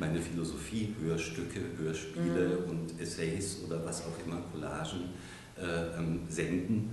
[0.00, 2.70] meine Philosophie-Hörstücke, Hörspiele Mhm.
[2.70, 5.10] und Essays oder was auch immer, Collagen
[5.58, 6.90] äh, ähm, senden.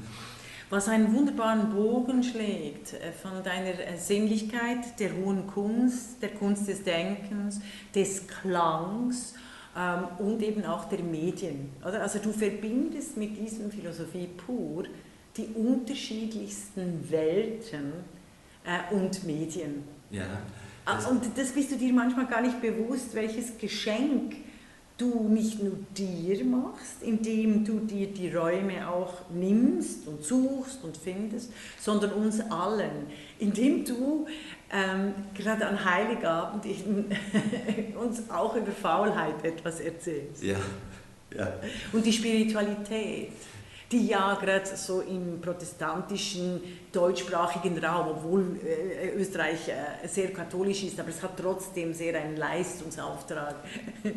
[0.70, 6.68] Was einen wunderbaren Bogen schlägt äh, von deiner äh, Sinnlichkeit, der hohen Kunst, der Kunst
[6.68, 7.60] des Denkens,
[7.96, 9.34] des Klangs
[9.76, 11.72] ähm, und eben auch der Medien.
[11.82, 12.02] Oder?
[12.04, 14.84] Also du verbindest mit diesem Philosophie pur
[15.38, 17.94] die unterschiedlichsten Welten
[18.64, 19.84] äh, und Medien.
[20.12, 20.26] Ja,
[20.86, 24.36] Ah, das- Und das bist du dir manchmal gar nicht bewusst, welches Geschenk
[25.00, 30.98] du nicht nur dir machst, indem du dir die Räume auch nimmst und suchst und
[30.98, 33.08] findest, sondern uns allen,
[33.40, 34.28] indem du
[34.72, 36.66] ähm, gerade an Heiligabend
[38.00, 40.44] uns auch über Faulheit etwas erzählst.
[40.44, 40.58] ja,
[41.36, 41.54] ja.
[41.94, 43.32] Und die Spiritualität,
[43.92, 51.00] die ja gerade so im protestantischen, deutschsprachigen Raum, obwohl äh, Österreich äh, sehr katholisch ist,
[51.00, 53.56] aber es hat trotzdem sehr einen Leistungsauftrag.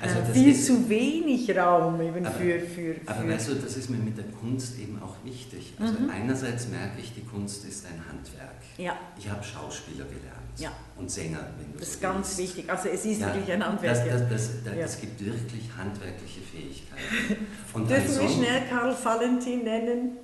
[0.00, 3.54] Also äh, viel ist- zu wenig Raum eben Aber- für, für, Aber für weißt du,
[3.56, 5.72] das ist mir mit der Kunst eben auch wichtig.
[5.78, 6.10] Also Mhm.
[6.10, 8.56] einerseits merke ich, die Kunst ist ein Handwerk.
[8.78, 10.70] ja, Ich habe Schauspieler gelernt Ja.
[10.98, 12.56] und Sänger, wenn du das so ist ganz willst.
[12.56, 12.70] wichtig.
[12.70, 13.94] Also es ist Ja, wirklich ein Handwerk.
[13.96, 14.12] Das, ja.
[14.14, 14.84] das, das, das, Ja.
[14.84, 17.46] Es gibt wirklich handwerkliche Fähigkeiten.
[17.74, 20.16] Und Dürfen wir schnell Karl Valentin nennen?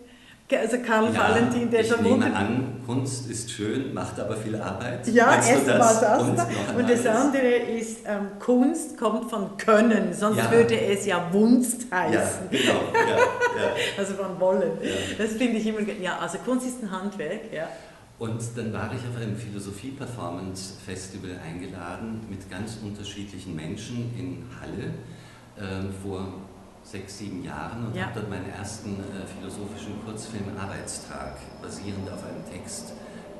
[0.52, 4.54] Also Karl ja, Valentin, der ich schon nehme an, Kunst ist schön, macht aber viel
[4.54, 5.04] Arbeit.
[5.08, 6.22] Ja, erstmal das.
[6.22, 10.50] Und, Und, und das andere ist, ähm, Kunst kommt von Können, sonst Ja.
[10.52, 12.50] würde es ja Wunst Ja, heißen.
[12.50, 12.72] genau.
[12.92, 13.22] Ja, ja.
[13.98, 14.72] Also von Wollen.
[14.82, 14.90] Ja.
[15.18, 17.68] Das finde ich immer, ja, also Kunst ist ein Handwerk, ja.
[18.18, 24.94] Und dann war ich auf einem Philosophie-Performance-Festival eingeladen mit ganz unterschiedlichen Menschen in Halle
[25.58, 26.28] ähm, vor
[26.84, 28.06] sechs, sieben Jahren und Ja.
[28.06, 32.92] habe dort meinen ersten äh, philosophischen Kurzfilm Arbeitstag, basierend auf einem Text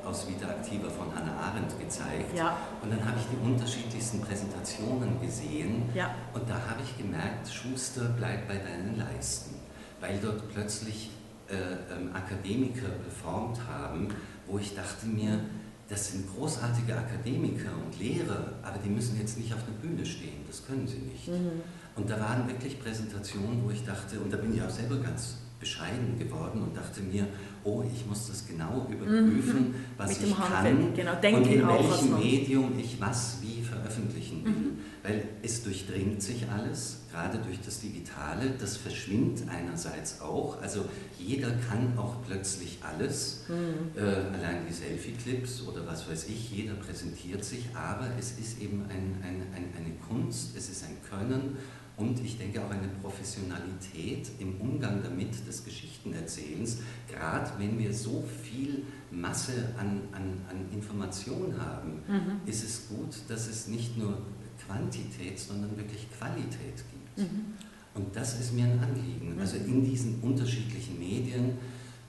[0.03, 2.35] aus Vita Activa von Hannah Arendt gezeigt.
[2.35, 2.57] Ja.
[2.81, 6.13] Und dann habe ich die unterschiedlichsten Präsentationen gesehen Ja.
[6.33, 9.55] und da habe ich gemerkt, Schuster, bleib bei deinen Leisten,
[10.01, 11.11] weil dort plötzlich
[11.49, 11.53] äh,
[11.93, 14.07] ähm, Akademiker performt haben,
[14.47, 15.39] wo ich dachte mir,
[15.87, 20.43] das sind großartige Akademiker und Lehrer, aber die müssen jetzt nicht auf der Bühne stehen,
[20.47, 21.27] das können sie nicht.
[21.27, 21.61] Mhm.
[21.95, 25.37] Und da waren wirklich Präsentationen, wo ich dachte, und da bin ich auch selber ganz
[25.59, 27.27] bescheiden geworden und dachte mir,
[27.63, 31.13] oh, ich muss das genau überprüfen, was Mit ich kann genau.
[31.13, 34.51] und in welchem Medium ich was wie veröffentlichen will.
[34.51, 34.77] Mhm.
[35.05, 40.85] Weil es durchdringt sich alles, gerade durch das Digitale, das verschwimmt einerseits auch, also
[41.19, 43.95] jeder kann auch plötzlich alles, Mhm.
[43.95, 48.81] äh, allein die Selfie-Clips oder was weiß ich, jeder präsentiert sich, aber es ist eben
[48.89, 51.57] ein, ein, ein, eine Kunst, es ist ein Können.
[51.97, 58.21] Und ich denke auch eine Professionalität im Umgang damit des Geschichtenerzählens, gerade wenn wir so
[58.43, 62.41] viel Masse an, an, an Information haben, Mhm.
[62.47, 64.17] ist es gut, dass es nicht nur
[64.65, 67.17] Quantität, sondern wirklich Qualität gibt.
[67.17, 67.53] Mhm.
[67.93, 69.37] Und das ist mir ein Anliegen.
[69.39, 71.57] Also in diesen unterschiedlichen Medien,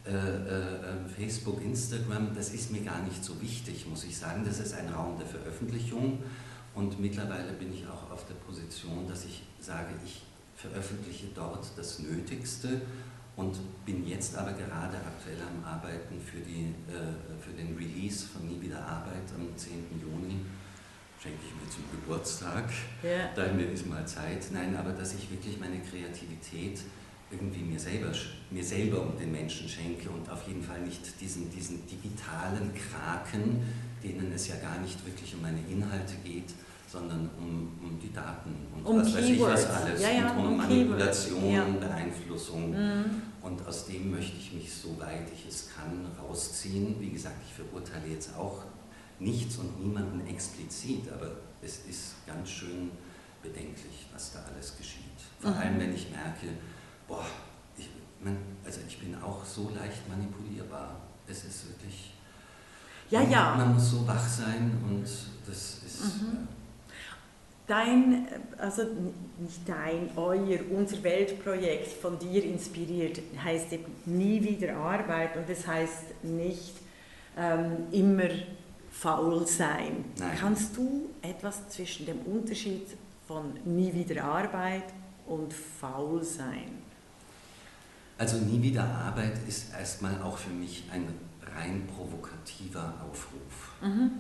[0.05, 4.45] äh, äh, Facebook, Instagram, das ist mir gar nicht so wichtig, muss ich sagen.
[4.45, 6.19] Das ist ein Raum der Veröffentlichung
[6.75, 10.23] und mittlerweile bin ich auch auf der Position, dass ich sage, ich
[10.55, 12.83] veröffentliche dort das Nötigste
[13.37, 18.47] und bin jetzt aber gerade aktuell am Arbeiten für, die, äh, für den Release von
[18.47, 19.73] Nie wieder Arbeit am 10.
[20.01, 20.41] Juni.
[21.27, 22.71] Schenke ich mir zum Geburtstag,
[23.03, 23.31] ja.
[23.35, 24.47] da ist mal Zeit.
[24.53, 26.81] Nein, aber dass ich wirklich meine Kreativität
[27.31, 28.13] irgendwie mir selber,
[28.51, 33.63] mir selber und den Menschen schenke und auf jeden Fall nicht diesen, diesen digitalen Kraken,
[34.03, 36.55] denen es ja gar nicht wirklich um meine Inhalte geht,
[36.87, 39.19] sondern um, um die Daten und um was Keywords.
[39.19, 41.65] weiß ich was alles ja, ja, und um, um Manipulation, ja.
[41.65, 42.71] Beeinflussung.
[42.71, 43.05] Mhm.
[43.43, 46.95] Und aus dem möchte ich mich, soweit ich es kann, rausziehen.
[47.01, 48.63] Wie gesagt, ich verurteile jetzt auch
[49.19, 51.31] nichts und niemanden explizit, aber
[51.63, 52.91] es ist ganz schön
[53.43, 55.03] bedenklich, was da alles geschieht.
[55.41, 55.57] Vor mhm.
[55.57, 56.49] allem, wenn ich merke,
[57.09, 57.27] boah,
[57.77, 57.89] ich,
[58.23, 61.01] man, also ich bin auch so leicht manipulierbar.
[61.29, 62.13] Es ist wirklich.
[63.11, 63.55] Ja, man, ja.
[63.57, 66.23] Man muss so wach sein und das ist.
[66.23, 66.49] Mhm.
[67.67, 68.83] Dein, also
[69.39, 75.67] nicht dein, euer, unser Weltprojekt von dir inspiriert, heißt eben nie wieder Arbeit und das
[75.67, 76.75] heißt nicht
[77.37, 78.29] ähm, immer
[79.01, 80.05] faul sein.
[80.19, 80.37] Nein.
[80.39, 82.87] Kannst du etwas zwischen dem Unterschied
[83.27, 84.85] von nie wieder Arbeit
[85.27, 86.87] und faul sein
[88.19, 91.07] also nie wieder Arbeit ist erstmal auch für mich ein
[91.55, 93.73] rein provokativer Aufruf.
[93.83, 94.11] Mhm.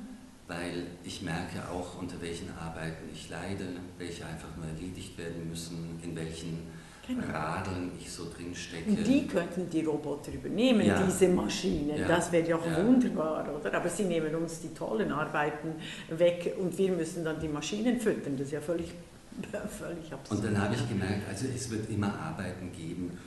[0.46, 3.64] Weil ich merke auch, unter welchen Arbeiten ich leide,
[3.98, 6.68] welche einfach nur erledigt werden müssen, in welchen
[7.06, 7.26] genau.
[7.32, 8.90] Radeln ich so drin stecke.
[8.90, 11.02] Und die könnten die Roboter übernehmen, ja.
[11.02, 11.98] diese Maschinen.
[11.98, 12.08] Ja.
[12.08, 13.74] Das wäre ja auch wunderbar, oder?
[13.74, 15.74] Aber sie nehmen uns die tollen Arbeiten
[16.10, 18.36] weg und wir müssen dann die Maschinen füttern.
[18.36, 18.92] Das ist ja völlig,
[19.78, 20.38] völlig absurd.
[20.38, 23.18] Und dann habe ich gemerkt, also es wird immer Arbeiten geben,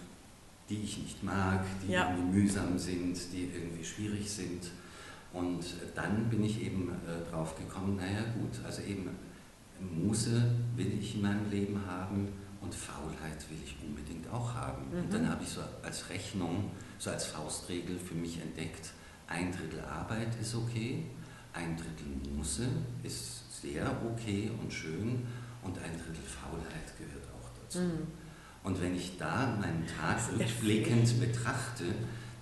[0.70, 4.70] die ich nicht mag, die irgendwie mühsam sind, die irgendwie schwierig sind.
[5.34, 5.64] Und
[5.96, 9.10] dann bin ich eben äh, drauf gekommen, naja gut, also eben
[9.80, 10.44] Muße
[10.76, 12.28] will ich in meinem Leben haben
[12.62, 14.90] und Faulheit will ich unbedingt auch haben.
[14.92, 15.00] Mhm.
[15.00, 18.92] Und dann habe ich so als Rechnung, so als Faustregel für mich entdeckt,
[19.28, 21.06] ein Drittel Arbeit ist okay,
[21.54, 22.68] ein Drittel Muße
[23.04, 25.26] ist sehr okay und schön
[25.62, 27.80] und ein Drittel Faulheit gehört auch dazu.
[27.80, 28.08] Mhm.
[28.64, 31.86] Und wenn ich da meinen Tag rückblickend betrachte,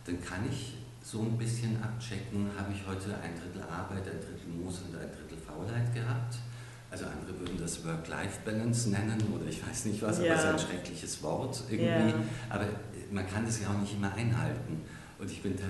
[0.06, 4.50] dann kann ich so ein bisschen abchecken, habe ich heute ein Drittel Arbeit, ein Drittel
[4.62, 6.36] Muss und ein Drittel Faulheit gehabt.
[6.90, 10.26] Also andere würden das Work-Life-Balance nennen oder ich weiß nicht was, ja.
[10.26, 11.86] aber es ist ein schreckliches Wort irgendwie.
[11.86, 12.14] Ja.
[12.50, 12.66] Aber
[13.12, 14.82] man kann das ja auch nicht immer einhalten.
[15.20, 15.64] Und ich bin da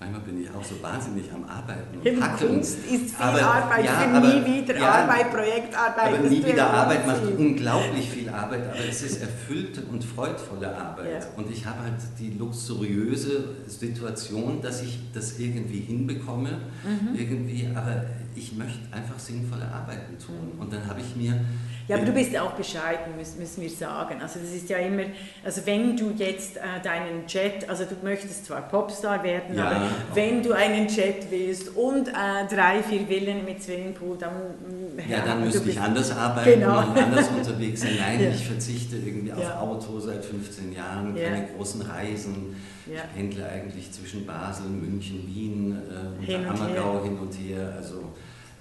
[0.00, 2.48] Manchmal bin ich auch so wahnsinnig am Arbeiten und Im hacken.
[2.48, 6.18] Kunst ist viel aber, Arbeit, ja, aber, nie wieder ja, Arbeit, Projektarbeit.
[6.18, 11.24] Aber nie wieder Arbeit macht unglaublich viel Arbeit, aber es ist erfüllte und freudvolle Arbeit.
[11.24, 11.28] Ja.
[11.36, 17.18] Und ich habe halt die luxuriöse Situation, dass ich das irgendwie hinbekomme, mhm.
[17.18, 18.04] irgendwie, aber
[18.38, 20.52] ich möchte einfach sinnvolle Arbeiten tun.
[20.58, 21.44] Und dann habe ich mir
[21.88, 24.20] ja, aber du bist auch bescheiden, müssen, wir sagen.
[24.20, 25.04] Also das ist ja immer,
[25.42, 29.80] also wenn du jetzt äh, deinen Jet, also du möchtest zwar Popstar werden, ja, aber
[30.12, 32.12] wenn du einen Jet willst und äh,
[32.54, 34.32] drei, vier Villen mit Swimmingpool, dann...
[35.08, 36.78] Ja, ja dann müsste ich anders arbeiten genau.
[36.78, 37.96] und anders unterwegs sein.
[37.98, 38.30] Nein, ja.
[38.30, 39.58] ich verzichte irgendwie auf ja.
[39.58, 42.54] Auto seit 15 Jahren, keine großen Reisen.
[42.86, 47.74] Ich pendle eigentlich zwischen Basel, München, Wien äh, und hin Ammergau hin und her.
[47.76, 48.12] Also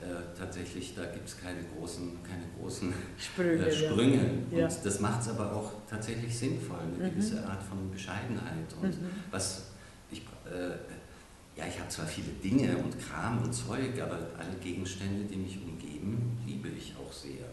[0.07, 3.67] äh, tatsächlich, da gibt es keine großen, keine großen Sprünge.
[3.67, 4.29] Äh, Sprünge.
[4.51, 4.67] Ja.
[4.67, 7.15] Und das macht es aber auch tatsächlich sinnvoll, eine mhm.
[7.15, 8.73] gewisse Art von Bescheidenheit.
[8.81, 9.09] Und mhm.
[9.31, 9.71] was
[10.11, 15.25] ich, äh, ja, ich habe zwar viele Dinge und Kram und Zeug, aber alle Gegenstände,
[15.25, 17.46] die mich umgeben, liebe ich auch sehr.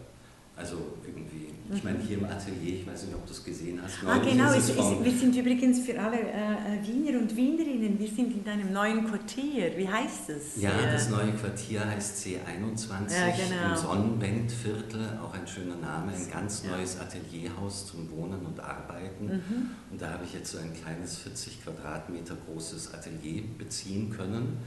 [0.57, 3.95] Also irgendwie, ich meine hier im Atelier, ich weiß nicht, ob du es gesehen hast.
[4.05, 8.07] Ah genau, es, es, wir sind übrigens für alle äh, äh, Wiener und Wienerinnen, wir
[8.07, 9.75] sind in deinem neuen Quartier.
[9.75, 10.55] Wie heißt es?
[10.55, 10.93] Ja, ja.
[10.93, 13.71] das neue Quartier heißt C21 ja, genau.
[13.71, 19.25] im Sonnenwendviertel, auch ein schöner Name, ein ganz neues Atelierhaus zum Wohnen und Arbeiten.
[19.25, 19.69] Mhm.
[19.91, 24.57] Und da habe ich jetzt so ein kleines 40 Quadratmeter großes Atelier beziehen können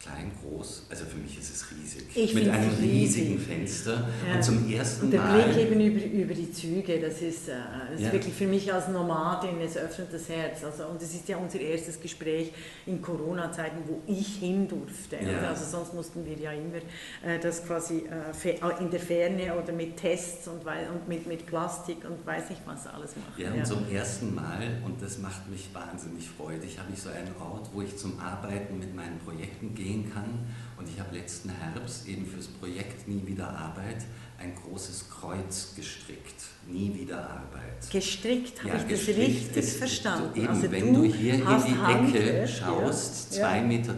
[0.00, 2.04] klein, groß, also für mich ist es riesig.
[2.14, 2.90] Ich Mit einem riesig.
[2.90, 4.36] riesigen Fenster ja.
[4.36, 5.42] und zum ersten und der Mal.
[5.42, 7.54] Blick eben über, über die Züge, das ist, äh,
[7.92, 8.12] das ja.
[8.12, 10.62] wirklich für mich als Nomadin, es öffnet das Herz.
[10.62, 12.52] Also, und es ist ja unser erstes Gespräch
[12.86, 15.16] in Corona-Zeiten, wo ich hin durfte.
[15.16, 15.48] Ja.
[15.48, 16.78] Also sonst mussten wir ja immer
[17.24, 22.04] äh, das quasi äh, in der Ferne oder mit Tests und, und mit, mit Plastik
[22.08, 23.32] und weiß nicht was alles machen.
[23.36, 27.34] Ja, und zum ersten Mal, und das macht mich wahnsinnig freudig, habe ich so einen
[27.40, 30.46] Ort, wo ich zum Arbeiten mit meinen Projekten gehe gehen kann.
[30.76, 34.04] Und ich habe letzten Herbst eben fürs Projekt Nie wieder Arbeit
[34.38, 36.44] ein großes Kreuz gestrickt.
[36.68, 37.90] Nie wieder Arbeit.
[37.90, 40.38] Gestrickt, habe ja, ich das richtig verstanden?
[40.38, 43.62] Eben, also wenn du, du hier in die Ecke schaust, 2,20 ja.
[43.62, 43.94] Meter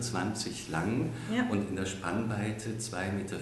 [0.72, 1.46] lang ja.
[1.50, 3.37] und in der Spannweite 2,40 Meter,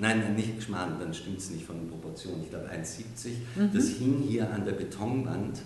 [0.00, 3.28] nein, nicht schmarrn, dann stimmt es nicht von den Proportionen, ich glaube 1,70.
[3.54, 3.70] Mhm.
[3.72, 5.60] Das hing hier an der Betonwand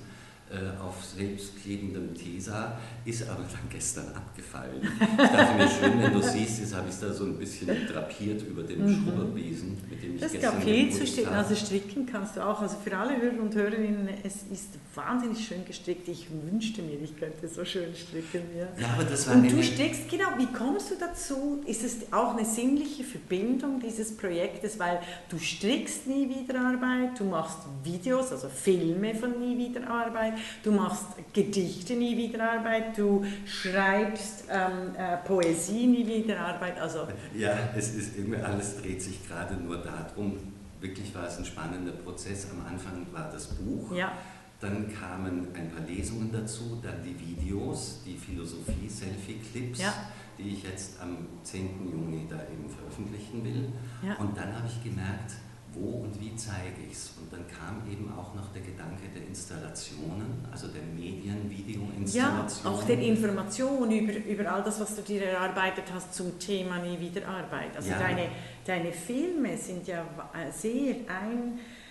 [0.83, 4.83] auf selbstklebendem Tesa, ist aber dann gestern abgefallen.
[4.83, 7.69] Ich dachte mir, schön, wenn du siehst, jetzt habe ich es da so ein bisschen
[7.87, 9.05] drapiert über dem mhm.
[9.05, 12.61] Schrubberbesen, mit dem ich das gestern viel zu stricken, also stricken kannst du auch.
[12.61, 16.09] Also für alle Hörer und Hörerinnen, es ist wahnsinnig schön gestrickt.
[16.09, 18.43] Ich wünschte mir, ich könnte so schön stricken.
[18.59, 21.63] Ja, ja aber das war Und du strickst, genau, wie kommst du dazu?
[21.67, 27.25] Ist es auch eine sinnliche Verbindung dieses Projektes, weil du strickst nie wieder Arbeit, du
[27.25, 33.25] machst Videos, also Filme von nie wieder Arbeit, du machst Gedichte nie wieder Arbeit, du
[33.47, 36.79] schreibst ähm, äh, Poesie nie wieder Arbeit.
[36.81, 40.39] Also ja, es ist irgendwie alles dreht sich gerade nur darum.
[40.81, 42.49] Wirklich war es ein spannender Prozess.
[42.51, 43.95] Am Anfang war das Buch.
[43.95, 44.13] Ja.
[44.61, 49.95] Dann kamen ein paar Lesungen dazu, dann die Videos, die Philosophie-Selfie-Clips, ja.
[50.39, 51.91] die ich jetzt am 10.
[51.91, 53.73] Juni da eben veröffentlichen will.
[54.07, 54.17] Ja.
[54.17, 55.33] Und dann habe ich gemerkt,
[55.75, 57.15] wo und wie zeige ich es?
[57.21, 62.65] Und dann kam eben auch noch der Gedanke der Installationen, also der Medien, Video-Installationen.
[62.65, 66.79] Ja, auch der Information über, über all das, was du dir erarbeitet hast zum Thema
[66.79, 67.77] Nie wieder Arbeit.
[67.77, 67.99] Also ja.
[67.99, 68.29] deine,
[68.67, 70.05] deine Filme sind ja
[70.53, 70.97] sehr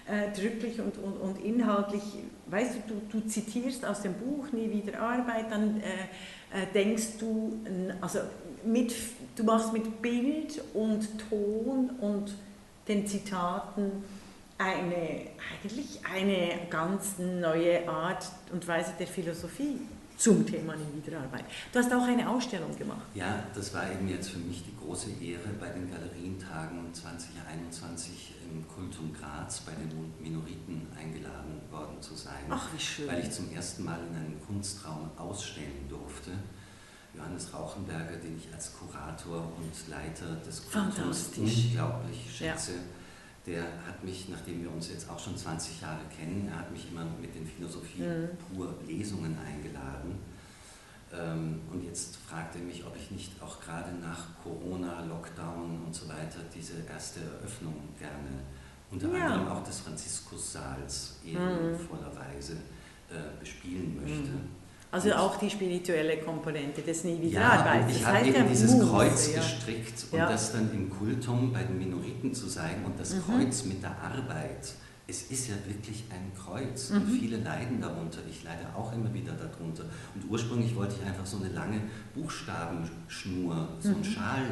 [0.08, 2.04] eindrücklich und, und, und inhaltlich,
[2.48, 7.18] weißt du, du, du zitierst aus dem Buch Nie wieder Arbeit, dann äh, äh denkst
[7.20, 7.60] du,
[8.02, 8.20] also
[8.66, 8.94] mit,
[9.36, 12.34] du machst mit Bild und Ton und
[12.90, 14.04] den Zitaten
[14.58, 15.28] eine,
[15.64, 19.80] eigentlich eine ganz neue Art und Weise der Philosophie
[20.18, 21.46] zum Thema Wiederarbeit.
[21.72, 23.08] Du hast auch eine Ausstellung gemacht.
[23.14, 28.68] Ja, das war eben jetzt für mich die große Ehre, bei den Galerientagen 2021 im
[28.68, 32.44] Kultum Graz bei den Minoriten eingeladen worden zu sein.
[32.50, 33.08] Ach, wie schön.
[33.08, 36.32] Weil ich zum ersten Mal in einem Kunstraum ausstellen durfte.
[37.14, 42.74] Johannes Rauchenberger, den ich als Kurator und Leiter des Kulturs unglaublich schätze.
[42.74, 42.78] Ja.
[43.46, 46.92] Der hat mich, nachdem wir uns jetzt auch schon 20 Jahre kennen, er hat mich
[46.92, 48.30] immer mit den Philosophie mhm.
[48.54, 50.20] pur Lesungen eingeladen.
[51.12, 55.96] Ähm, und jetzt fragt er mich, ob ich nicht auch gerade nach Corona, Lockdown und
[55.96, 58.44] so weiter diese erste Eröffnung gerne,
[58.92, 59.26] unter ja.
[59.26, 63.16] anderem auch des Franziskussaals ehrenvollerweise mhm.
[63.16, 64.32] äh, bespielen möchte.
[64.32, 64.59] Mhm.
[64.92, 67.88] Also auch die spirituelle Komponente des Nie wieder ja.
[67.88, 69.40] Ich habe eben dieses Move, Kreuz ja.
[69.40, 70.28] gestrickt und ja.
[70.28, 73.22] das dann im Kultum bei den Minoriten zu zeigen und das mhm.
[73.26, 74.74] Kreuz mit der Arbeit.
[75.08, 76.98] Es ist ja wirklich ein Kreuz mhm.
[76.98, 78.20] und viele leiden darunter.
[78.30, 79.84] Ich leide auch immer wieder darunter.
[80.16, 81.82] Und ursprünglich wollte ich einfach so eine lange
[82.16, 84.04] Buchstabenschnur, so einen mhm.
[84.04, 84.44] Schal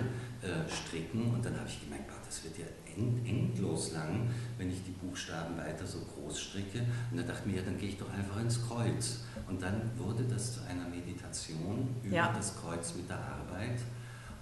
[0.42, 2.66] äh, stricken und dann habe ich gemerkt, das wird ja
[2.96, 6.80] endlos lang, wenn ich die Buchstaben weiter so groß stricke.
[7.12, 9.22] Und da dachte ich mir, ja, dann gehe ich doch einfach ins Kreuz.
[9.48, 12.34] Und dann wurde das zu einer Meditation über ja.
[12.36, 13.80] das Kreuz mit der Arbeit.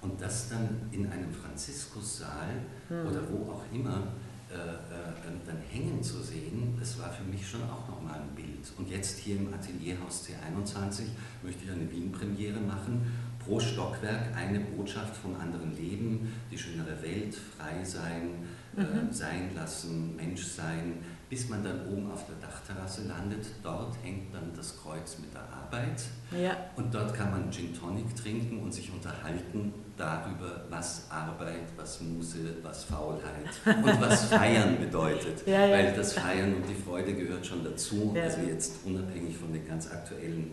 [0.02, 2.50] Und das dann in einem Franziskussaal
[2.90, 3.08] hm.
[3.08, 4.04] oder wo auch immer
[4.52, 8.72] äh, äh, dann hängen zu sehen, das war für mich schon auch nochmal ein Bild.
[8.78, 11.08] Und jetzt hier im Atelierhaus C21
[11.44, 13.02] möchte ich eine Wien-Premiere machen
[13.46, 18.46] pro Stockwerk eine Botschaft vom anderen Leben, die schönere Welt, frei sein,
[18.76, 19.10] äh, mhm.
[19.10, 20.94] äh, sein lassen, Mensch sein,
[21.30, 23.46] bis man dann oben auf der Dachterrasse landet.
[23.64, 26.56] Dort hängt dann das Kreuz mit der Arbeit ja.
[26.76, 32.58] und dort kann man Gin Tonic trinken und sich unterhalten darüber, was Arbeit, was Muse,
[32.62, 35.48] was Faulheit und was Feiern bedeutet.
[35.48, 35.72] Ja, ja.
[35.72, 39.90] Weil das Feiern und die Freude gehört schon dazu, also jetzt unabhängig von den ganz
[39.92, 40.52] aktuellen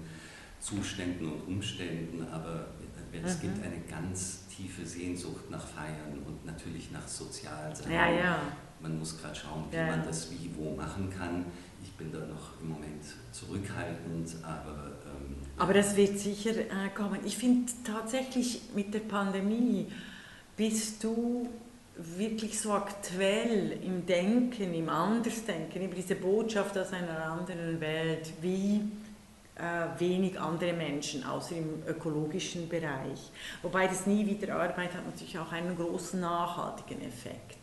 [0.61, 2.67] Zuständen und Umständen, aber
[3.13, 3.41] es mhm.
[3.41, 7.93] gibt eine ganz tiefe Sehnsucht nach Feiern und natürlich nach Sozialsein.
[7.93, 8.39] Ja, ja.
[8.83, 9.87] Man muss gerade schauen, wie ja.
[9.87, 11.47] man das wie wo machen kann.
[11.83, 14.93] Ich bin da noch im Moment zurückhaltend, aber.
[15.07, 17.21] Ähm, aber das wird sicher äh, kommen.
[17.25, 19.87] Ich finde tatsächlich mit der Pandemie
[20.57, 21.49] bist du
[21.97, 28.81] wirklich so aktuell im Denken, im Andersdenken, über diese Botschaft aus einer anderen Welt, wie
[29.57, 33.31] äh, wenig andere Menschen, außer im ökologischen Bereich.
[33.63, 37.62] Wobei das nie wieder Arbeit hat natürlich auch einen großen nachhaltigen Effekt.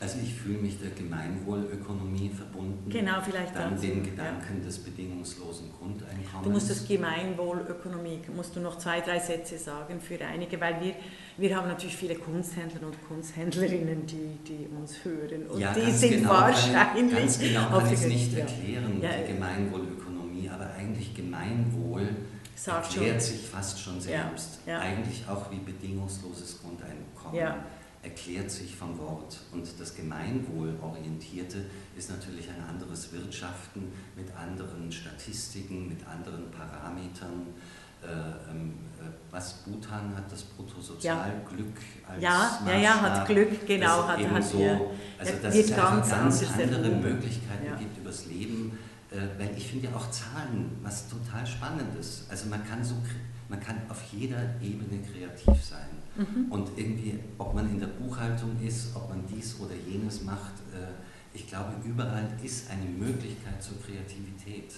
[0.00, 2.90] Also ich fühle mich der Gemeinwohlökonomie verbunden.
[2.90, 4.66] Genau, vielleicht Dann den Gedanken ja.
[4.66, 6.42] des bedingungslosen Grundeinkommens.
[6.42, 10.94] Du musst das Gemeinwohlökonomie, musst du noch zwei, drei Sätze sagen für einige, weil wir,
[11.38, 15.46] wir haben natürlich viele Kunsthändler und Kunsthändlerinnen, die, die uns hören.
[15.46, 17.12] Und ja, die sind genau wahrscheinlich...
[17.12, 19.10] Kann, ganz genau kann ich es nicht erklären, ja.
[19.10, 22.08] die Gemeinwohlökonomie aber eigentlich Gemeinwohl
[22.56, 23.32] Sagt erklärt schon.
[23.32, 24.60] sich fast schon selbst.
[24.66, 27.64] Eigentlich auch wie bedingungsloses Grundeinkommen ja.
[28.04, 29.38] Erklärt sich vom Wort.
[29.52, 31.64] Und das Gemeinwohlorientierte
[31.96, 37.46] ist natürlich ein anderes Wirtschaften mit anderen Statistiken, mit anderen Parametern.
[38.02, 43.66] Äh, ähm, äh, was Bhutan hat das Bruttosozialglück als ja, Maßstab, ja, ja, hat Glück,
[43.66, 48.78] genau, hat, hat so, also dass es ganz, ganz andere Möglichkeiten gibt, übers Leben
[49.14, 52.26] äh, weil ich finde ja auch Zahlen was total Spannendes.
[52.28, 52.94] Also man kann so,
[53.48, 56.03] man kann auf jeder Ebene kreativ sein.
[56.16, 56.50] Mhm.
[56.50, 60.92] Und irgendwie, ob man in der Buchhaltung ist, ob man dies oder jenes macht, äh,
[61.32, 64.74] ich glaube, überall ist eine Möglichkeit zur Kreativität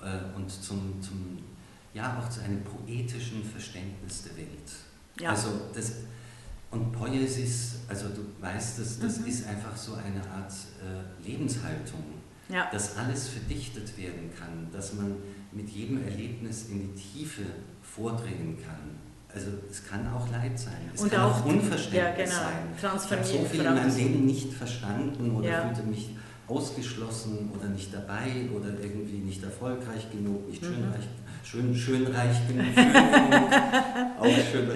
[0.00, 1.38] äh, und zum, zum,
[1.92, 4.72] ja, auch zu einem poetischen Verständnis der Welt.
[5.18, 5.30] Ja.
[5.30, 5.94] Also das,
[6.70, 9.26] und Poiesis, also du weißt es, das mhm.
[9.26, 12.04] ist einfach so eine Art äh, Lebenshaltung,
[12.48, 12.70] ja.
[12.70, 15.16] dass alles verdichtet werden kann, dass man
[15.50, 17.42] mit jedem Erlebnis in die Tiefe
[17.82, 18.99] vordringen kann.
[19.34, 23.02] Also es kann auch Leid sein, es und kann auch, auch Unverständnis ja, genau, sein.
[23.04, 25.62] Ich habe so viel in meinem Leben nicht verstanden oder ja.
[25.62, 26.10] fühlte mich
[26.48, 30.90] ausgeschlossen oder nicht dabei oder irgendwie nicht erfolgreich genug, nicht mhm.
[30.92, 31.06] reich
[31.44, 32.66] schön, schön reich genug,
[34.18, 34.70] auch schön.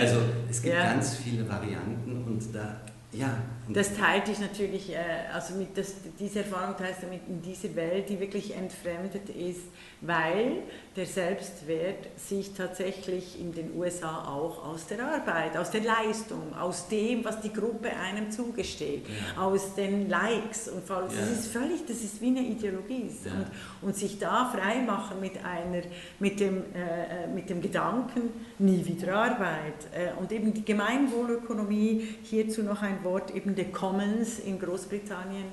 [0.00, 0.92] Also es gibt ja.
[0.92, 2.80] ganz viele Varianten und da,
[3.12, 3.36] ja.
[3.66, 4.98] Und das teilt dich natürlich, äh,
[5.32, 9.62] also mit das, diese Erfahrung teilst du mit in dieser Welt, die wirklich entfremdet ist
[10.06, 10.62] weil
[10.96, 16.88] der Selbstwert sich tatsächlich in den USA auch aus der Arbeit, aus der Leistung, aus
[16.88, 19.42] dem, was die Gruppe einem zugesteht, ja.
[19.42, 21.20] aus den Likes und Follows, ja.
[21.20, 23.10] das ist völlig, das ist wie eine Ideologie.
[23.24, 23.32] Ja.
[23.32, 23.46] Und,
[23.88, 25.82] und sich da frei machen mit, einer,
[26.18, 29.86] mit, dem, äh, äh, mit dem Gedanken, nie wieder Arbeit.
[29.92, 35.46] Äh, und eben die Gemeinwohlökonomie, hierzu noch ein Wort, eben der Commons in Großbritannien,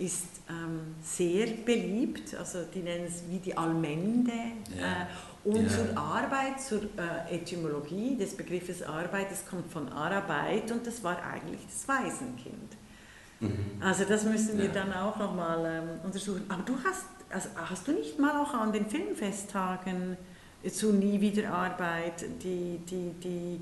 [0.00, 4.32] ist ähm, sehr beliebt, also die nennen es wie die Allmende.
[4.76, 5.02] Ja.
[5.02, 5.06] Äh,
[5.42, 5.68] und ja.
[5.68, 11.22] zur Arbeit, zur äh, Etymologie des Begriffes Arbeit, das kommt von Arbeit und das war
[11.22, 12.76] eigentlich das Waisenkind.
[13.40, 13.56] Mhm.
[13.80, 14.72] Also das müssen wir ja.
[14.72, 16.44] dann auch nochmal ähm, untersuchen.
[16.48, 20.16] Aber du hast, also hast du nicht mal auch an den Filmfesttagen
[20.70, 23.60] zu Nie wieder Arbeit die, die, die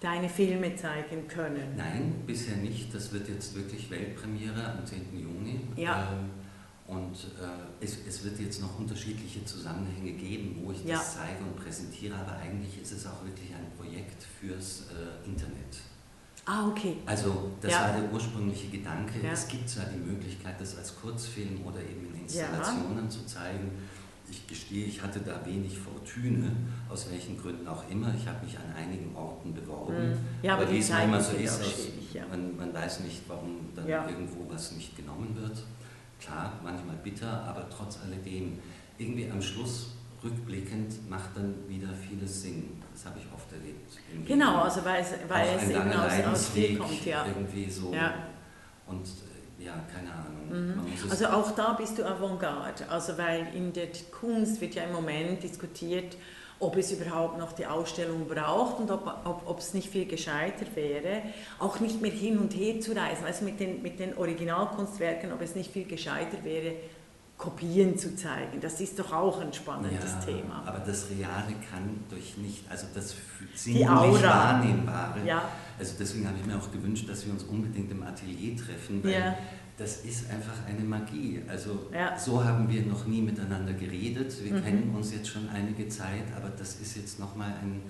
[0.00, 1.76] deine Filme zeigen können?
[1.76, 2.92] Nein, bisher nicht.
[2.94, 5.06] Das wird jetzt wirklich Weltpremiere am 10.
[5.12, 5.60] Juni.
[5.76, 6.12] Ja.
[6.12, 6.30] Ähm,
[6.86, 10.96] und äh, es, es, wird jetzt noch unterschiedliche Zusammenhänge geben, wo ich ja.
[10.96, 15.78] das zeige und präsentiere, aber eigentlich ist es auch wirklich ein Projekt fürs äh, Internet.
[16.46, 16.96] Ah, okay.
[17.06, 17.82] Also das ja.
[17.82, 19.20] war der ursprüngliche Gedanke.
[19.22, 19.30] Ja.
[19.30, 23.70] Es gibt zwar die Möglichkeit, das als Kurzfilm oder eben in Installationen zu zeigen,
[24.30, 26.50] ich gestehe, ich hatte da wenig Fortune,
[26.88, 28.14] aus welchen Gründen auch immer.
[28.14, 29.96] Ich habe mich an einigen Orten beworben.
[29.96, 30.18] Hm.
[30.42, 32.22] Ja, aber, aber wie es manchmal so ist, aus, ja.
[32.28, 34.08] man, man, weiß nicht, warum dann ja.
[34.08, 35.64] irgendwo was nicht genommen wird.
[36.20, 38.58] Klar, manchmal bitter, aber trotz alledem,
[38.98, 42.82] irgendwie am Schluss rückblickend macht dann wieder vieles Sinn.
[42.92, 43.90] Das habe ich oft erlebt.
[44.12, 47.06] Irgendwie genau, also weil es, weil es eben aus, aus dir kommt.
[47.06, 47.26] Ja.
[47.26, 47.94] Irgendwie so.
[48.86, 49.06] Und
[49.64, 50.74] ja, keine Ahnung.
[50.74, 51.10] Mhm.
[51.10, 55.42] Also auch da bist du Avantgarde, also weil in der Kunst wird ja im Moment
[55.42, 56.16] diskutiert,
[56.58, 60.66] ob es überhaupt noch die Ausstellung braucht und ob, ob, ob es nicht viel gescheiter
[60.74, 61.22] wäre,
[61.58, 65.40] auch nicht mehr hin und her zu reisen, also mit den, mit den Originalkunstwerken, ob
[65.40, 66.74] es nicht viel gescheiter wäre,
[67.38, 68.60] Kopien zu zeigen.
[68.60, 70.62] Das ist doch auch ein spannendes ja, Thema.
[70.66, 73.14] Aber das Reale kann durch nicht, also das
[73.54, 75.20] sinnlich wahrnehmbare.
[75.24, 75.48] Ja.
[75.80, 79.12] Also deswegen habe ich mir auch gewünscht, dass wir uns unbedingt im Atelier treffen, weil
[79.12, 79.38] ja.
[79.78, 81.40] das ist einfach eine Magie.
[81.48, 82.18] Also ja.
[82.18, 84.32] so haben wir noch nie miteinander geredet.
[84.44, 84.62] Wir mhm.
[84.62, 87.80] kennen uns jetzt schon einige Zeit, aber das ist jetzt nochmal ein,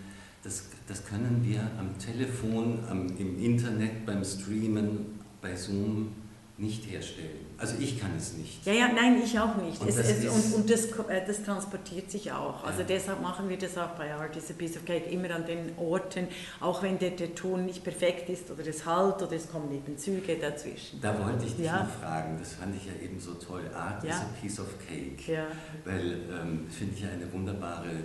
[0.44, 6.12] das, das können wir am Telefon, am, im Internet, beim Streamen, bei Zoom
[6.60, 7.46] nicht herstellen.
[7.56, 8.64] Also ich kann es nicht.
[8.66, 9.80] Ja, ja, nein, ich auch nicht.
[9.80, 12.64] Und, es, es, und, und das, äh, das, transportiert sich auch.
[12.64, 12.86] Also ja.
[12.86, 15.72] deshalb machen wir das auch bei Art is a Piece of Cake, immer an den
[15.78, 16.28] Orten,
[16.60, 19.96] auch wenn der, der Ton nicht perfekt ist oder es halt oder es kommen eben
[19.96, 21.00] Züge dazwischen.
[21.00, 21.84] Da wollte ich dich ja.
[21.84, 23.62] noch fragen, das fand ich ja eben so toll.
[23.74, 24.10] Art ja.
[24.10, 25.32] is a Piece of Cake.
[25.32, 25.46] Ja.
[25.84, 28.04] Weil, ähm, finde ich ja eine wunderbare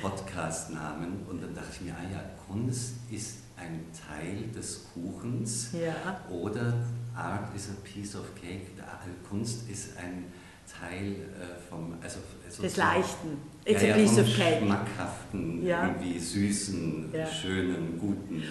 [0.00, 1.26] Podcast-Namen.
[1.28, 6.20] Und dann dachte ich mir, ah ja, Kunst ist ein Teil des Kuchens ja.
[6.30, 6.74] oder
[7.16, 8.68] Art is a piece of cake.
[9.28, 10.24] Kunst ist ein
[10.66, 13.38] Teil äh, vom, also, also des Leichten.
[13.64, 14.58] It's ja, a piece ja, of cake.
[14.60, 15.86] Schmackhaften, ja.
[15.86, 18.42] irgendwie süßen, schönen, guten.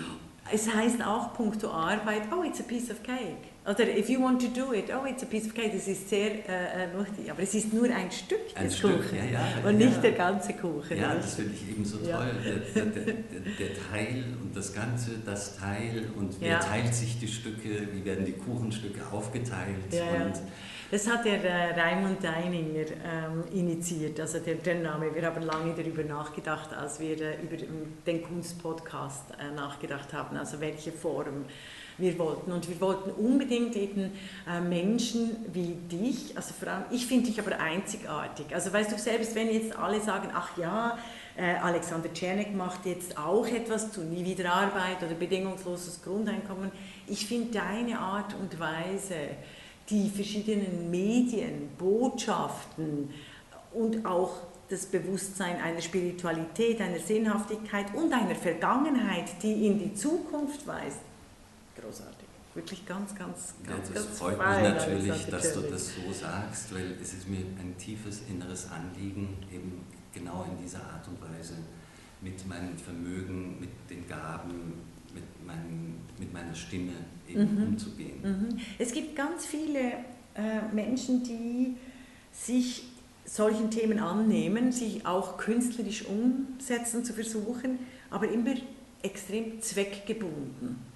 [0.51, 3.49] Es heißt auch puncto Arbeit, oh, it's a piece of cake.
[3.69, 5.71] Oder if you want to do it, oh, it's a piece of cake.
[5.73, 7.29] Das ist sehr äh, äh lustig.
[7.29, 10.13] Aber es ist nur ein Stück ein des Stück, Kuchens ja, ja, und nicht der
[10.13, 10.97] ganze Kuchen.
[10.97, 12.31] Ja, das finde ich eben so toll.
[12.43, 17.27] Der, der, der, der, Teil und das Ganze, das Teil und wer teilt sich die
[17.27, 19.75] Stücke, wie werden die Kuchenstücke aufgeteilt.
[19.91, 20.41] Und
[20.89, 25.13] das hat der äh, Raimund Deininger ähm, initiiert, also der, der, Name.
[25.13, 27.57] Wir haben lange darüber nachgedacht, als wir äh, über
[28.07, 31.45] den Kunstpodcast äh, nachgedacht haben, also welche Form
[31.99, 32.51] wir wollten.
[32.51, 34.11] Und wir wollten unbedingt eben
[34.47, 38.47] äh, Menschen wie dich, also vor allem, ich finde dich aber einzigartig.
[38.53, 40.97] Also weißt du selbst, wenn jetzt alle sagen, ach ja,
[41.37, 46.71] äh, Alexander Czernek macht jetzt auch etwas zu Nie wieder Arbeit oder bedingungsloses Grundeinkommen.
[47.07, 49.15] Ich finde deine Art und Weise,
[49.89, 53.09] die verschiedenen Medien, Botschaften
[53.73, 54.31] und auch
[54.69, 60.99] das Bewusstsein einer Spiritualität, einer Sinnhaftigkeit und einer Vergangenheit, die in die Zukunft weist.
[61.81, 62.27] Großartig.
[62.55, 66.73] Wirklich ganz, ganz, ganz, ja, das ganz freut mich natürlich, dass du das so sagst,
[66.73, 71.53] weil es ist mir ein tiefes inneres Anliegen, eben genau in dieser Art und Weise
[72.21, 74.73] mit meinem Vermögen, mit den Gaben,
[75.13, 76.93] mit, meinem, mit meiner Stimme
[77.27, 77.67] eben mhm.
[77.67, 78.21] umzugehen.
[78.21, 78.59] Mhm.
[78.79, 79.79] Es gibt ganz viele
[80.35, 81.77] äh, Menschen, die
[82.31, 82.83] sich
[83.25, 88.55] solchen Themen annehmen, sich auch künstlerisch umsetzen zu versuchen, aber immer
[89.03, 90.88] extrem zweckgebunden.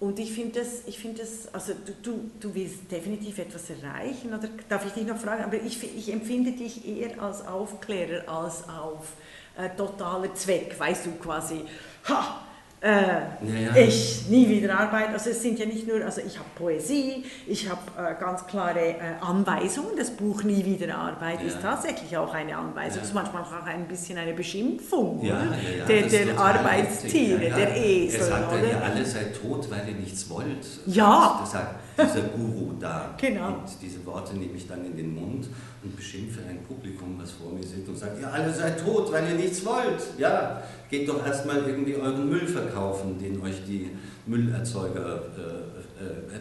[0.00, 4.32] Und ich finde das, ich finde das, also du, du, du willst definitiv etwas erreichen,
[4.32, 5.42] oder darf ich dich noch fragen?
[5.42, 9.14] Aber ich, ich empfinde dich eher als Aufklärer als auf
[9.56, 11.64] äh, totaler Zweck, weißt du quasi,
[12.08, 12.42] ha,
[12.80, 13.76] äh, ja, ja.
[13.76, 15.12] ich nie wieder arbeite.
[15.12, 18.78] Also es sind ja nicht nur, also ich habe Poesie, ich habe äh, ganz klare
[18.78, 19.96] äh, Anweisungen.
[19.96, 21.48] Das Buch Nie wieder Arbeit ja.
[21.48, 23.02] ist tatsächlich auch eine Anweisung.
[23.02, 28.20] Es ist manchmal auch ein bisschen eine Beschimpfung der, der Arbeitstiere, der Esel.
[28.20, 30.66] Er sagt dann ja, alle seid tot, weil ihr nichts wollt.
[30.86, 31.38] Ja.
[31.40, 33.14] Das sagt dieser Guru da.
[33.20, 33.48] Genau.
[33.48, 35.48] Und diese Worte nehme ich dann in den Mund
[35.82, 39.28] und beschimpfe ein Publikum, was vor mir sitzt und sagt, ihr alle seid tot, weil
[39.28, 40.02] ihr nichts wollt.
[40.18, 43.90] Ja, geht doch erstmal irgendwie euren Müll verkaufen, den euch die
[44.26, 46.40] Müllerzeuger äh, äh, äh,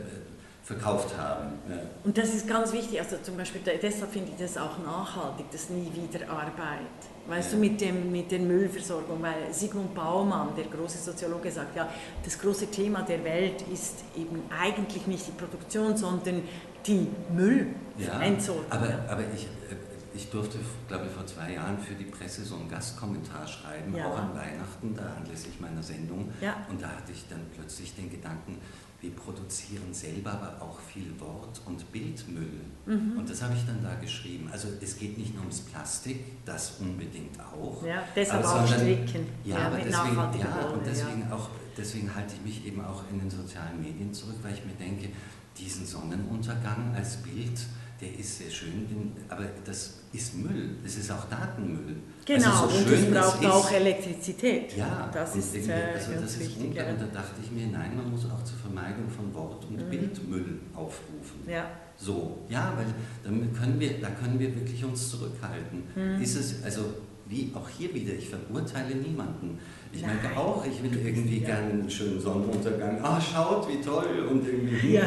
[0.64, 1.53] verkauft haben.
[1.70, 1.78] Ja.
[2.03, 5.70] Und das ist ganz wichtig, also zum Beispiel deshalb finde ich das auch nachhaltig, das
[5.70, 7.16] nie wieder Arbeit.
[7.28, 7.58] Weißt ja.
[7.58, 11.90] du, mit, dem, mit der Müllversorgung, weil Sigmund Baumann, der große Soziologe, sagt, ja,
[12.24, 16.42] das große Thema der Welt ist eben eigentlich nicht die Produktion, sondern
[16.86, 18.64] die Müllentsorgung.
[18.70, 19.76] Ja, aber, aber ich, äh,
[20.16, 20.58] ich durfte,
[20.88, 24.08] glaube ich, vor zwei Jahren für die Presse so einen Gastkommentar schreiben, ja.
[24.08, 26.32] auch an Weihnachten, da anlässlich meiner Sendung.
[26.40, 26.66] Ja.
[26.70, 28.58] Und da hatte ich dann plötzlich den Gedanken,
[29.00, 32.62] wir produzieren selber aber auch viel Wort- und Bildmüll.
[32.88, 33.18] Mhm.
[33.18, 34.50] Und das habe ich dann da geschrieben.
[34.52, 37.86] Also es geht nicht nur ums Plastik, das unbedingt auch.
[37.86, 39.28] Ja, deshalb auch sondern, stricken.
[39.43, 41.36] Ja, ja, aber deswegen, ja, und deswegen, ja.
[41.36, 44.74] auch, deswegen halte ich mich eben auch in den sozialen Medien zurück, weil ich mir
[44.74, 45.10] denke,
[45.58, 47.60] diesen Sonnenuntergang als Bild,
[48.00, 51.95] der ist sehr schön, aber das ist Müll, das ist auch Datenmüll.
[52.26, 54.78] Genau, also so und es braucht auch Elektrizität.
[54.78, 56.68] Ja, das ist, äh, also das ist wichtig.
[56.68, 59.89] Und da dachte ich mir, nein, man muss auch zur Vermeidung von Wort- und mhm.
[59.89, 61.41] Bildmüll aufrufen.
[61.48, 61.72] Ja.
[61.95, 62.86] So, ja, weil
[63.24, 65.84] dann können wir, da können wir wirklich uns zurückhalten.
[65.95, 66.22] Mhm.
[66.22, 66.86] Ist es, also
[67.28, 69.58] wie auch hier wieder, ich verurteile niemanden.
[69.91, 70.18] Ich Nein.
[70.22, 71.48] merke auch, ich will irgendwie ja.
[71.48, 73.04] gerne einen schönen Sonnenuntergang.
[73.04, 74.28] Ah, schaut, wie toll!
[74.30, 74.93] Und irgendwie.
[74.93, 75.04] Ja.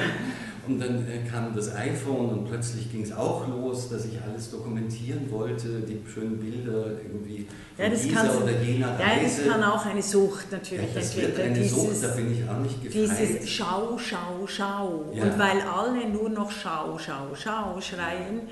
[0.71, 5.31] Und dann kam das iPhone und plötzlich ging es auch los, dass ich alles dokumentieren
[5.31, 7.47] wollte, die schönen Bilder irgendwie
[7.77, 9.47] ja, dieser oder jener Reise.
[9.47, 11.37] Ja, das kann auch eine Sucht natürlich ja, das entwickeln.
[11.37, 13.19] Wird eine dieses, Sucht, da bin ich auch nicht gefeit.
[13.21, 15.13] Dieses Schau, Schau, Schau.
[15.13, 15.25] Ja.
[15.25, 18.43] Und weil alle nur noch Schau, Schau, Schau schreien,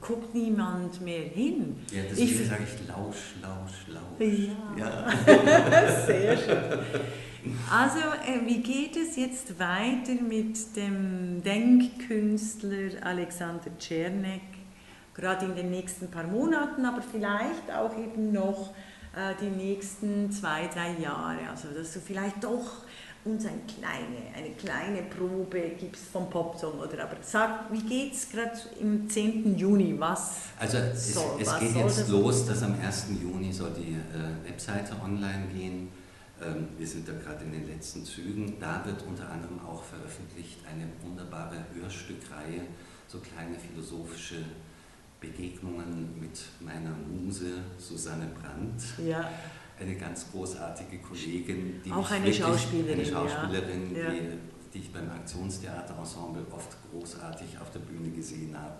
[0.00, 1.76] guckt niemand mehr hin.
[1.90, 4.28] Ja, deswegen sage ich Lausch, Lausch, Lausch.
[4.78, 6.06] Ja, ja.
[6.06, 6.98] sehr schön.
[7.70, 14.42] Also, äh, wie geht es jetzt weiter mit dem Denkkünstler Alexander Czernek?
[15.14, 18.72] Gerade in den nächsten paar Monaten, aber vielleicht auch eben noch
[19.14, 21.38] äh, die nächsten zwei, drei Jahre.
[21.50, 22.84] Also, dass du vielleicht doch
[23.24, 26.78] uns eine kleine, eine kleine Probe gibst vom Popsong.
[26.78, 29.56] Oder, aber sag, wie geht es gerade im 10.
[29.56, 29.94] Juni?
[29.98, 33.06] Was Also es, soll, es was geht jetzt los, dass am 1.
[33.20, 35.88] Juni soll die äh, Webseite online gehen
[36.76, 38.58] wir sind da gerade in den letzten Zügen.
[38.60, 42.62] Da wird unter anderem auch veröffentlicht eine wunderbare Hörstückreihe,
[43.06, 44.44] so kleine philosophische
[45.20, 48.82] Begegnungen mit meiner Muse Susanne Brandt.
[49.04, 49.28] Ja.
[49.80, 54.10] Eine ganz großartige Kollegin, die auch eine Schauspielerin, eine Schauspielerin ja.
[54.10, 54.20] die,
[54.74, 58.74] die ich beim Aktionstheaterensemble oft großartig auf der Bühne gesehen habe.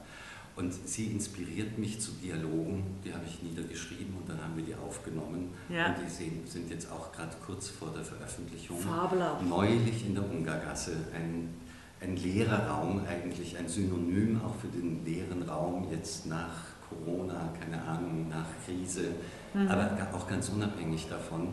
[0.59, 4.75] Und sie inspiriert mich zu Dialogen, die habe ich niedergeschrieben und dann haben wir die
[4.75, 5.51] aufgenommen.
[5.69, 5.87] Ja.
[5.87, 8.77] Und die sind jetzt auch gerade kurz vor der Veröffentlichung.
[8.77, 9.47] Fabelhaft.
[9.47, 10.97] Neulich in der Ungargasse.
[11.15, 11.55] Ein,
[12.01, 17.81] ein leerer Raum, eigentlich ein Synonym auch für den leeren Raum jetzt nach Corona, keine
[17.81, 19.11] Ahnung, nach Krise,
[19.55, 19.69] mhm.
[19.69, 21.53] aber auch ganz unabhängig davon.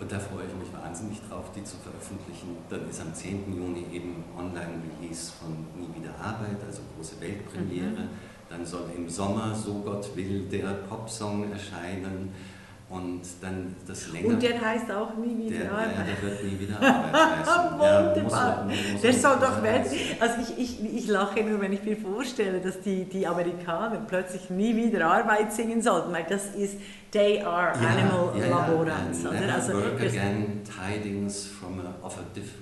[0.00, 2.56] Und da freue ich mich wahnsinnig drauf, die zu veröffentlichen.
[2.70, 3.54] Dann ist am 10.
[3.54, 7.90] Juni eben Online-Release von Nie wieder Arbeit, also große Weltpremiere.
[7.90, 8.29] Mhm.
[8.50, 12.34] Dann soll im Sommer, so Gott will, der Popsong erscheinen.
[12.90, 14.30] Und dann das länger.
[14.30, 15.96] Und der heißt auch nie wieder der, Arbeit.
[15.96, 17.70] Ja, der wird nie wieder Arbeit heißen.
[17.78, 18.68] Wunderbar.
[18.68, 19.86] Ja, der soll doch werden.
[20.18, 24.50] Also ich, ich, ich lache nur, wenn ich mir vorstelle, dass die, die Amerikaner plötzlich
[24.50, 26.78] nie wieder Arbeit singen sollten, weil das ist
[27.12, 29.22] They are ja, Animal ja, Laborants.
[29.22, 32.54] Ja, also work again, tidings from a, of a, diff,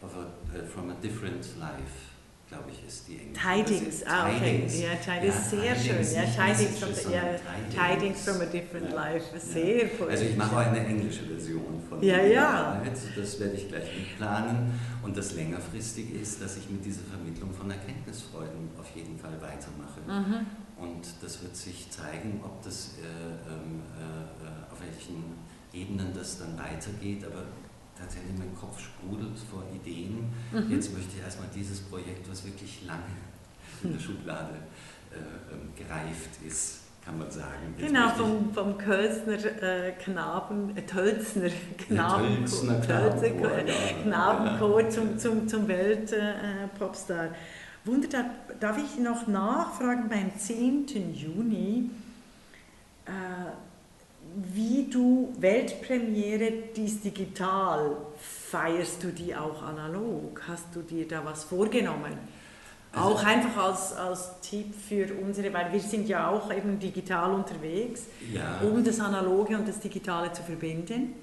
[0.00, 2.05] of a, uh, from a different life.
[2.56, 4.38] Glaube ich, ist die englische Tidings, ah, okay.
[4.38, 4.80] Tidings.
[4.80, 6.16] Ja, Tidings ja, sehr Tidings, schön.
[6.16, 7.38] Ja, Tidings, from, the, yeah,
[7.70, 8.94] tidings from a different ja.
[8.94, 9.24] life.
[9.38, 10.06] Sehr ja.
[10.08, 12.82] Also ich mache auch eine englische Version von ja, ja.
[13.16, 14.72] Das werde ich gleich mitplanen.
[15.02, 20.00] Und das längerfristige ist, dass ich mit dieser Vermittlung von Erkenntnisfreuden auf jeden Fall weitermache.
[20.06, 20.46] Mhm.
[20.78, 25.34] Und das wird sich zeigen, ob das äh, ähm, äh, auf welchen
[25.72, 27.24] Ebenen das dann weitergeht.
[27.24, 27.44] Aber
[27.98, 30.32] tatsächlich mein Kopf sprudelt vor Ideen.
[30.52, 30.70] Mhm.
[30.70, 33.02] Jetzt möchte ich erstmal dieses Projekt, was wirklich lange
[33.82, 34.54] in der Schublade
[35.12, 35.16] äh,
[35.52, 37.74] ähm, gereift ist, kann man sagen.
[37.78, 43.50] Jetzt genau, vom, vom Kölzner äh, Knaben, äh, Tölzner Knaben, ja, Knabenchor,
[44.02, 44.90] Knabenchor ja.
[44.90, 47.26] zum, zum, zum Weltpopstar.
[47.26, 47.30] Äh,
[47.84, 51.14] Wunderbar, darf ich noch nachfragen beim 10.
[51.14, 51.90] Juni?
[54.52, 60.42] Wie du Weltpremiere, die ist digital, feierst du die auch analog?
[60.46, 62.12] Hast du dir da was vorgenommen?
[62.92, 67.32] Also auch einfach als, als Tipp für unsere, weil wir sind ja auch eben digital
[67.32, 68.60] unterwegs, ja.
[68.60, 71.14] um das Analoge und das Digitale zu verbinden.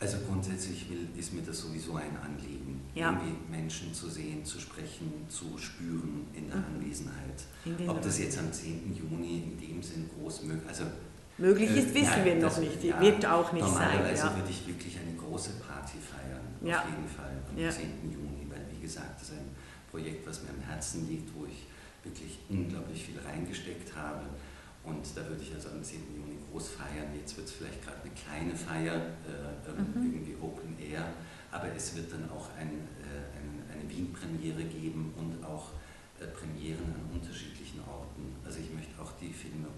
[0.00, 3.12] Also grundsätzlich will, ist mir das sowieso ein Anliegen, ja.
[3.12, 6.64] irgendwie Menschen zu sehen, zu sprechen, zu spüren in der mhm.
[6.76, 7.44] Anwesenheit.
[7.64, 8.94] In Ob das jetzt am 10.
[8.94, 10.84] Juni in dem Sinn groß möglich also
[11.38, 12.82] Möglich ist, wissen Nein, wir noch das, nicht.
[12.82, 14.26] Ja, wird auch nicht normalerweise sein.
[14.26, 16.82] Normalerweise würde ich wirklich eine große Party feiern, ja.
[16.82, 17.70] auf jeden Fall, am ja.
[17.70, 18.10] 10.
[18.10, 19.54] Juni, weil wie gesagt, das ist ein
[19.90, 21.66] Projekt, was mir am Herzen liegt, wo ich
[22.02, 24.26] wirklich unglaublich viel reingesteckt habe.
[24.82, 26.00] Und da würde ich also am 10.
[26.16, 27.14] Juni groß feiern.
[27.14, 30.12] Jetzt wird es vielleicht gerade eine kleine Feier, äh, ähm, mhm.
[30.12, 31.06] irgendwie Open Air,
[31.52, 35.70] aber es wird dann auch ein, äh, ein, eine Wien-Premiere geben und auch
[36.18, 38.34] äh, Premieren an unterschiedlichen Orten.
[38.44, 39.68] Also ich möchte auch die Filme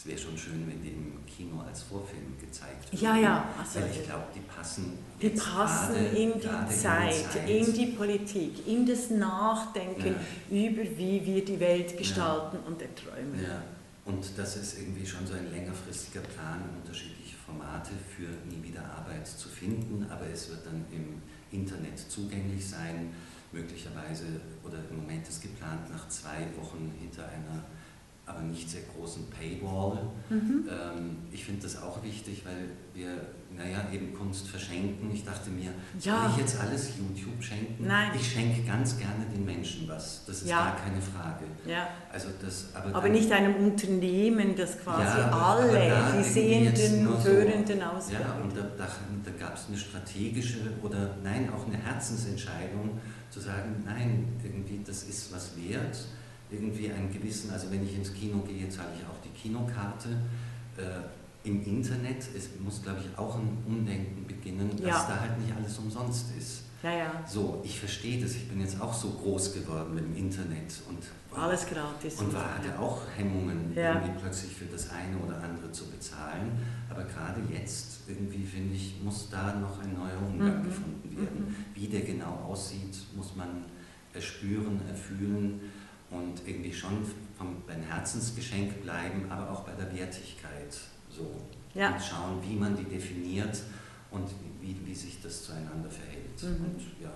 [0.00, 3.04] es wäre schon schön, wenn die im Kino als Vorfilm gezeigt werden.
[3.04, 3.44] Ja, ja.
[3.58, 7.74] Also, Weil ich glaube, die passen, die passen gerade, in, die Zeit, in, Zeit, in
[7.74, 10.14] die Politik, in das Nachdenken
[10.48, 10.68] ja.
[10.68, 12.66] über, wie wir die Welt gestalten ja.
[12.66, 13.42] und erträumen.
[13.42, 13.62] Ja.
[14.06, 19.26] Und das ist irgendwie schon so ein längerfristiger Plan, unterschiedliche Formate für nie wieder Arbeit
[19.26, 21.20] zu finden, aber es wird dann im
[21.52, 23.12] Internet zugänglich sein,
[23.52, 24.24] möglicherweise,
[24.64, 27.64] oder im Moment ist geplant, nach zwei Wochen hinter einer
[28.30, 29.98] aber nicht sehr großen Paywall.
[30.28, 30.68] Mhm.
[30.68, 33.08] Ähm, ich finde das auch wichtig, weil wir,
[33.56, 35.10] naja, eben Kunst verschenken.
[35.12, 35.70] Ich dachte mir,
[36.00, 36.22] ja.
[36.22, 37.86] soll ich jetzt alles YouTube schenken?
[37.86, 38.10] Nein.
[38.14, 40.64] Ich schenke ganz gerne den Menschen was, das ist ja.
[40.64, 41.44] gar keine Frage.
[41.66, 41.88] Ja.
[42.12, 46.24] Also das, aber, aber dann, nicht einem Unternehmen, das quasi ja, aber, alle, aber die
[46.24, 48.12] Sehenden, Hörenden so.
[48.12, 48.86] Ja, und da, da,
[49.24, 52.98] da gab es eine strategische oder nein, auch eine Herzensentscheidung,
[53.30, 55.96] zu sagen, nein, irgendwie das ist was wert
[56.50, 60.08] irgendwie einen gewissen, also wenn ich ins Kino gehe, zahle ich auch die Kinokarte.
[60.76, 65.06] Äh, Im Internet es muss, glaube ich, auch ein Umdenken beginnen, dass ja.
[65.08, 66.64] da halt nicht alles umsonst ist.
[66.82, 67.24] Ja, ja.
[67.26, 68.32] So, ich verstehe das.
[68.32, 70.98] Ich bin jetzt auch so groß geworden mit dem Internet und
[71.38, 72.18] alles gratis.
[72.20, 76.52] Und war, hatte auch Hemmungen, irgendwie plötzlich für das eine oder andere zu bezahlen.
[76.88, 80.64] Aber gerade jetzt, irgendwie finde ich, muss da noch ein neuer Umgang mhm.
[80.64, 81.44] gefunden werden.
[81.48, 81.54] Mhm.
[81.74, 83.64] Wie der genau aussieht, muss man
[84.12, 85.60] erspüren, erfühlen
[86.10, 87.04] und irgendwie schon
[87.38, 91.40] vom, beim Herzensgeschenk bleiben, aber auch bei der Wertigkeit so.
[91.74, 91.94] Ja.
[91.94, 93.62] Und schauen, wie man die definiert
[94.10, 94.28] und
[94.60, 96.42] wie, wie sich das zueinander verhält.
[96.42, 96.64] Mhm.
[96.66, 97.12] Und, ja.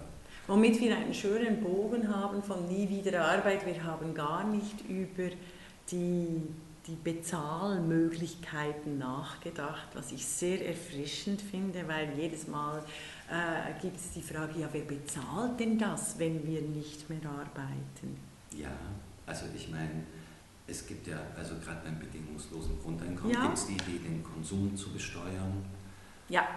[0.47, 3.67] Womit wir einen schönen Bogen haben von nie wieder Arbeit.
[3.67, 5.31] Wir haben gar nicht über
[5.91, 6.43] die,
[6.87, 12.85] die Bezahlmöglichkeiten nachgedacht, was ich sehr erfrischend finde, weil jedes Mal
[13.31, 18.34] äh, gibt es die Frage, ja, wer bezahlt denn das, wenn wir nicht mehr arbeiten?
[18.57, 18.77] Ja,
[19.27, 20.05] also ich meine,
[20.67, 23.43] es gibt ja, also gerade beim bedingungslosen Grundeinkommen ja.
[23.43, 25.65] gibt es die Idee, den Konsum zu besteuern.
[26.29, 26.49] Ja.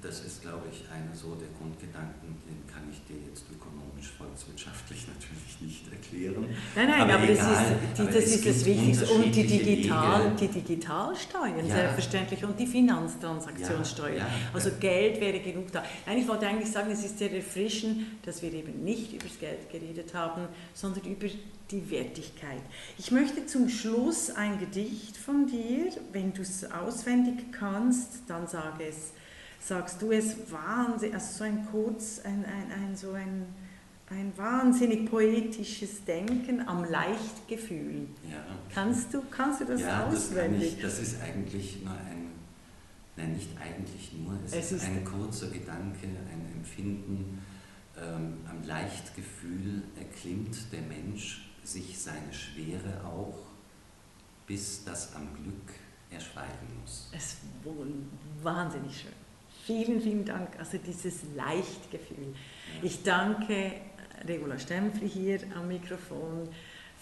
[0.00, 5.06] Das ist, glaube ich, einer so der Grundgedanken, den kann ich dir jetzt ökonomisch, volkswirtschaftlich
[5.14, 6.48] natürlich nicht erklären.
[6.74, 9.06] Nein, nein, aber, aber egal, das ist, die, das, ist das Wichtigste.
[9.14, 11.74] Und die, Digital, die Digitalsteuern, ja.
[11.74, 14.16] selbstverständlich, und die Finanztransaktionssteuer.
[14.16, 15.84] Ja, ja, also Geld wäre genug da.
[16.04, 19.38] Nein, ich wollte eigentlich sagen, es ist sehr erfrischend, dass wir eben nicht über das
[19.38, 21.28] Geld geredet haben, sondern über
[21.72, 22.62] die Wertigkeit.
[22.98, 28.80] Ich möchte zum Schluss ein Gedicht von dir, wenn du es auswendig kannst, dann sag
[28.80, 29.12] es,
[29.58, 33.46] sagst du es wahnsinnig, also so ein kurz, ein, ein, ein, so ein,
[34.10, 38.08] ein wahnsinnig poetisches Denken am Leichtgefühl.
[38.30, 38.44] Ja.
[38.74, 40.78] Kannst, du, kannst du das ja, auswendig?
[40.80, 42.32] Das, ich, das ist eigentlich nur ein,
[43.16, 47.42] nein, nicht eigentlich nur, es, es ist, ist ein kurzer Gedanke, ein Empfinden.
[47.96, 53.38] Ähm, am Leichtgefühl erklimmt der Mensch sich seine Schwere auch,
[54.46, 55.74] bis das am Glück
[56.10, 57.10] erschweigen muss.
[57.12, 57.38] Es ist
[58.42, 59.12] wahnsinnig schön.
[59.64, 60.48] Vielen, vielen Dank.
[60.58, 62.34] Also dieses Leichtgefühl.
[62.34, 62.82] Ja.
[62.82, 63.74] Ich danke
[64.26, 66.48] Regula Stempfli hier am Mikrofon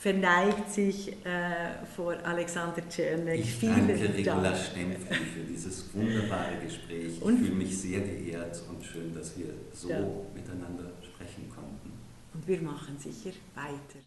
[0.00, 3.40] verneigt sich äh, vor Alexander Czernek.
[3.40, 4.56] Ich Vielen danke Regula Dank.
[4.56, 7.20] Stempfli für dieses wunderbare Gespräch.
[7.20, 10.00] Und ich fühle mich sehr geehrt und schön, dass wir so ja.
[10.34, 11.92] miteinander sprechen konnten.
[12.32, 14.00] Und wir machen sicher weiter.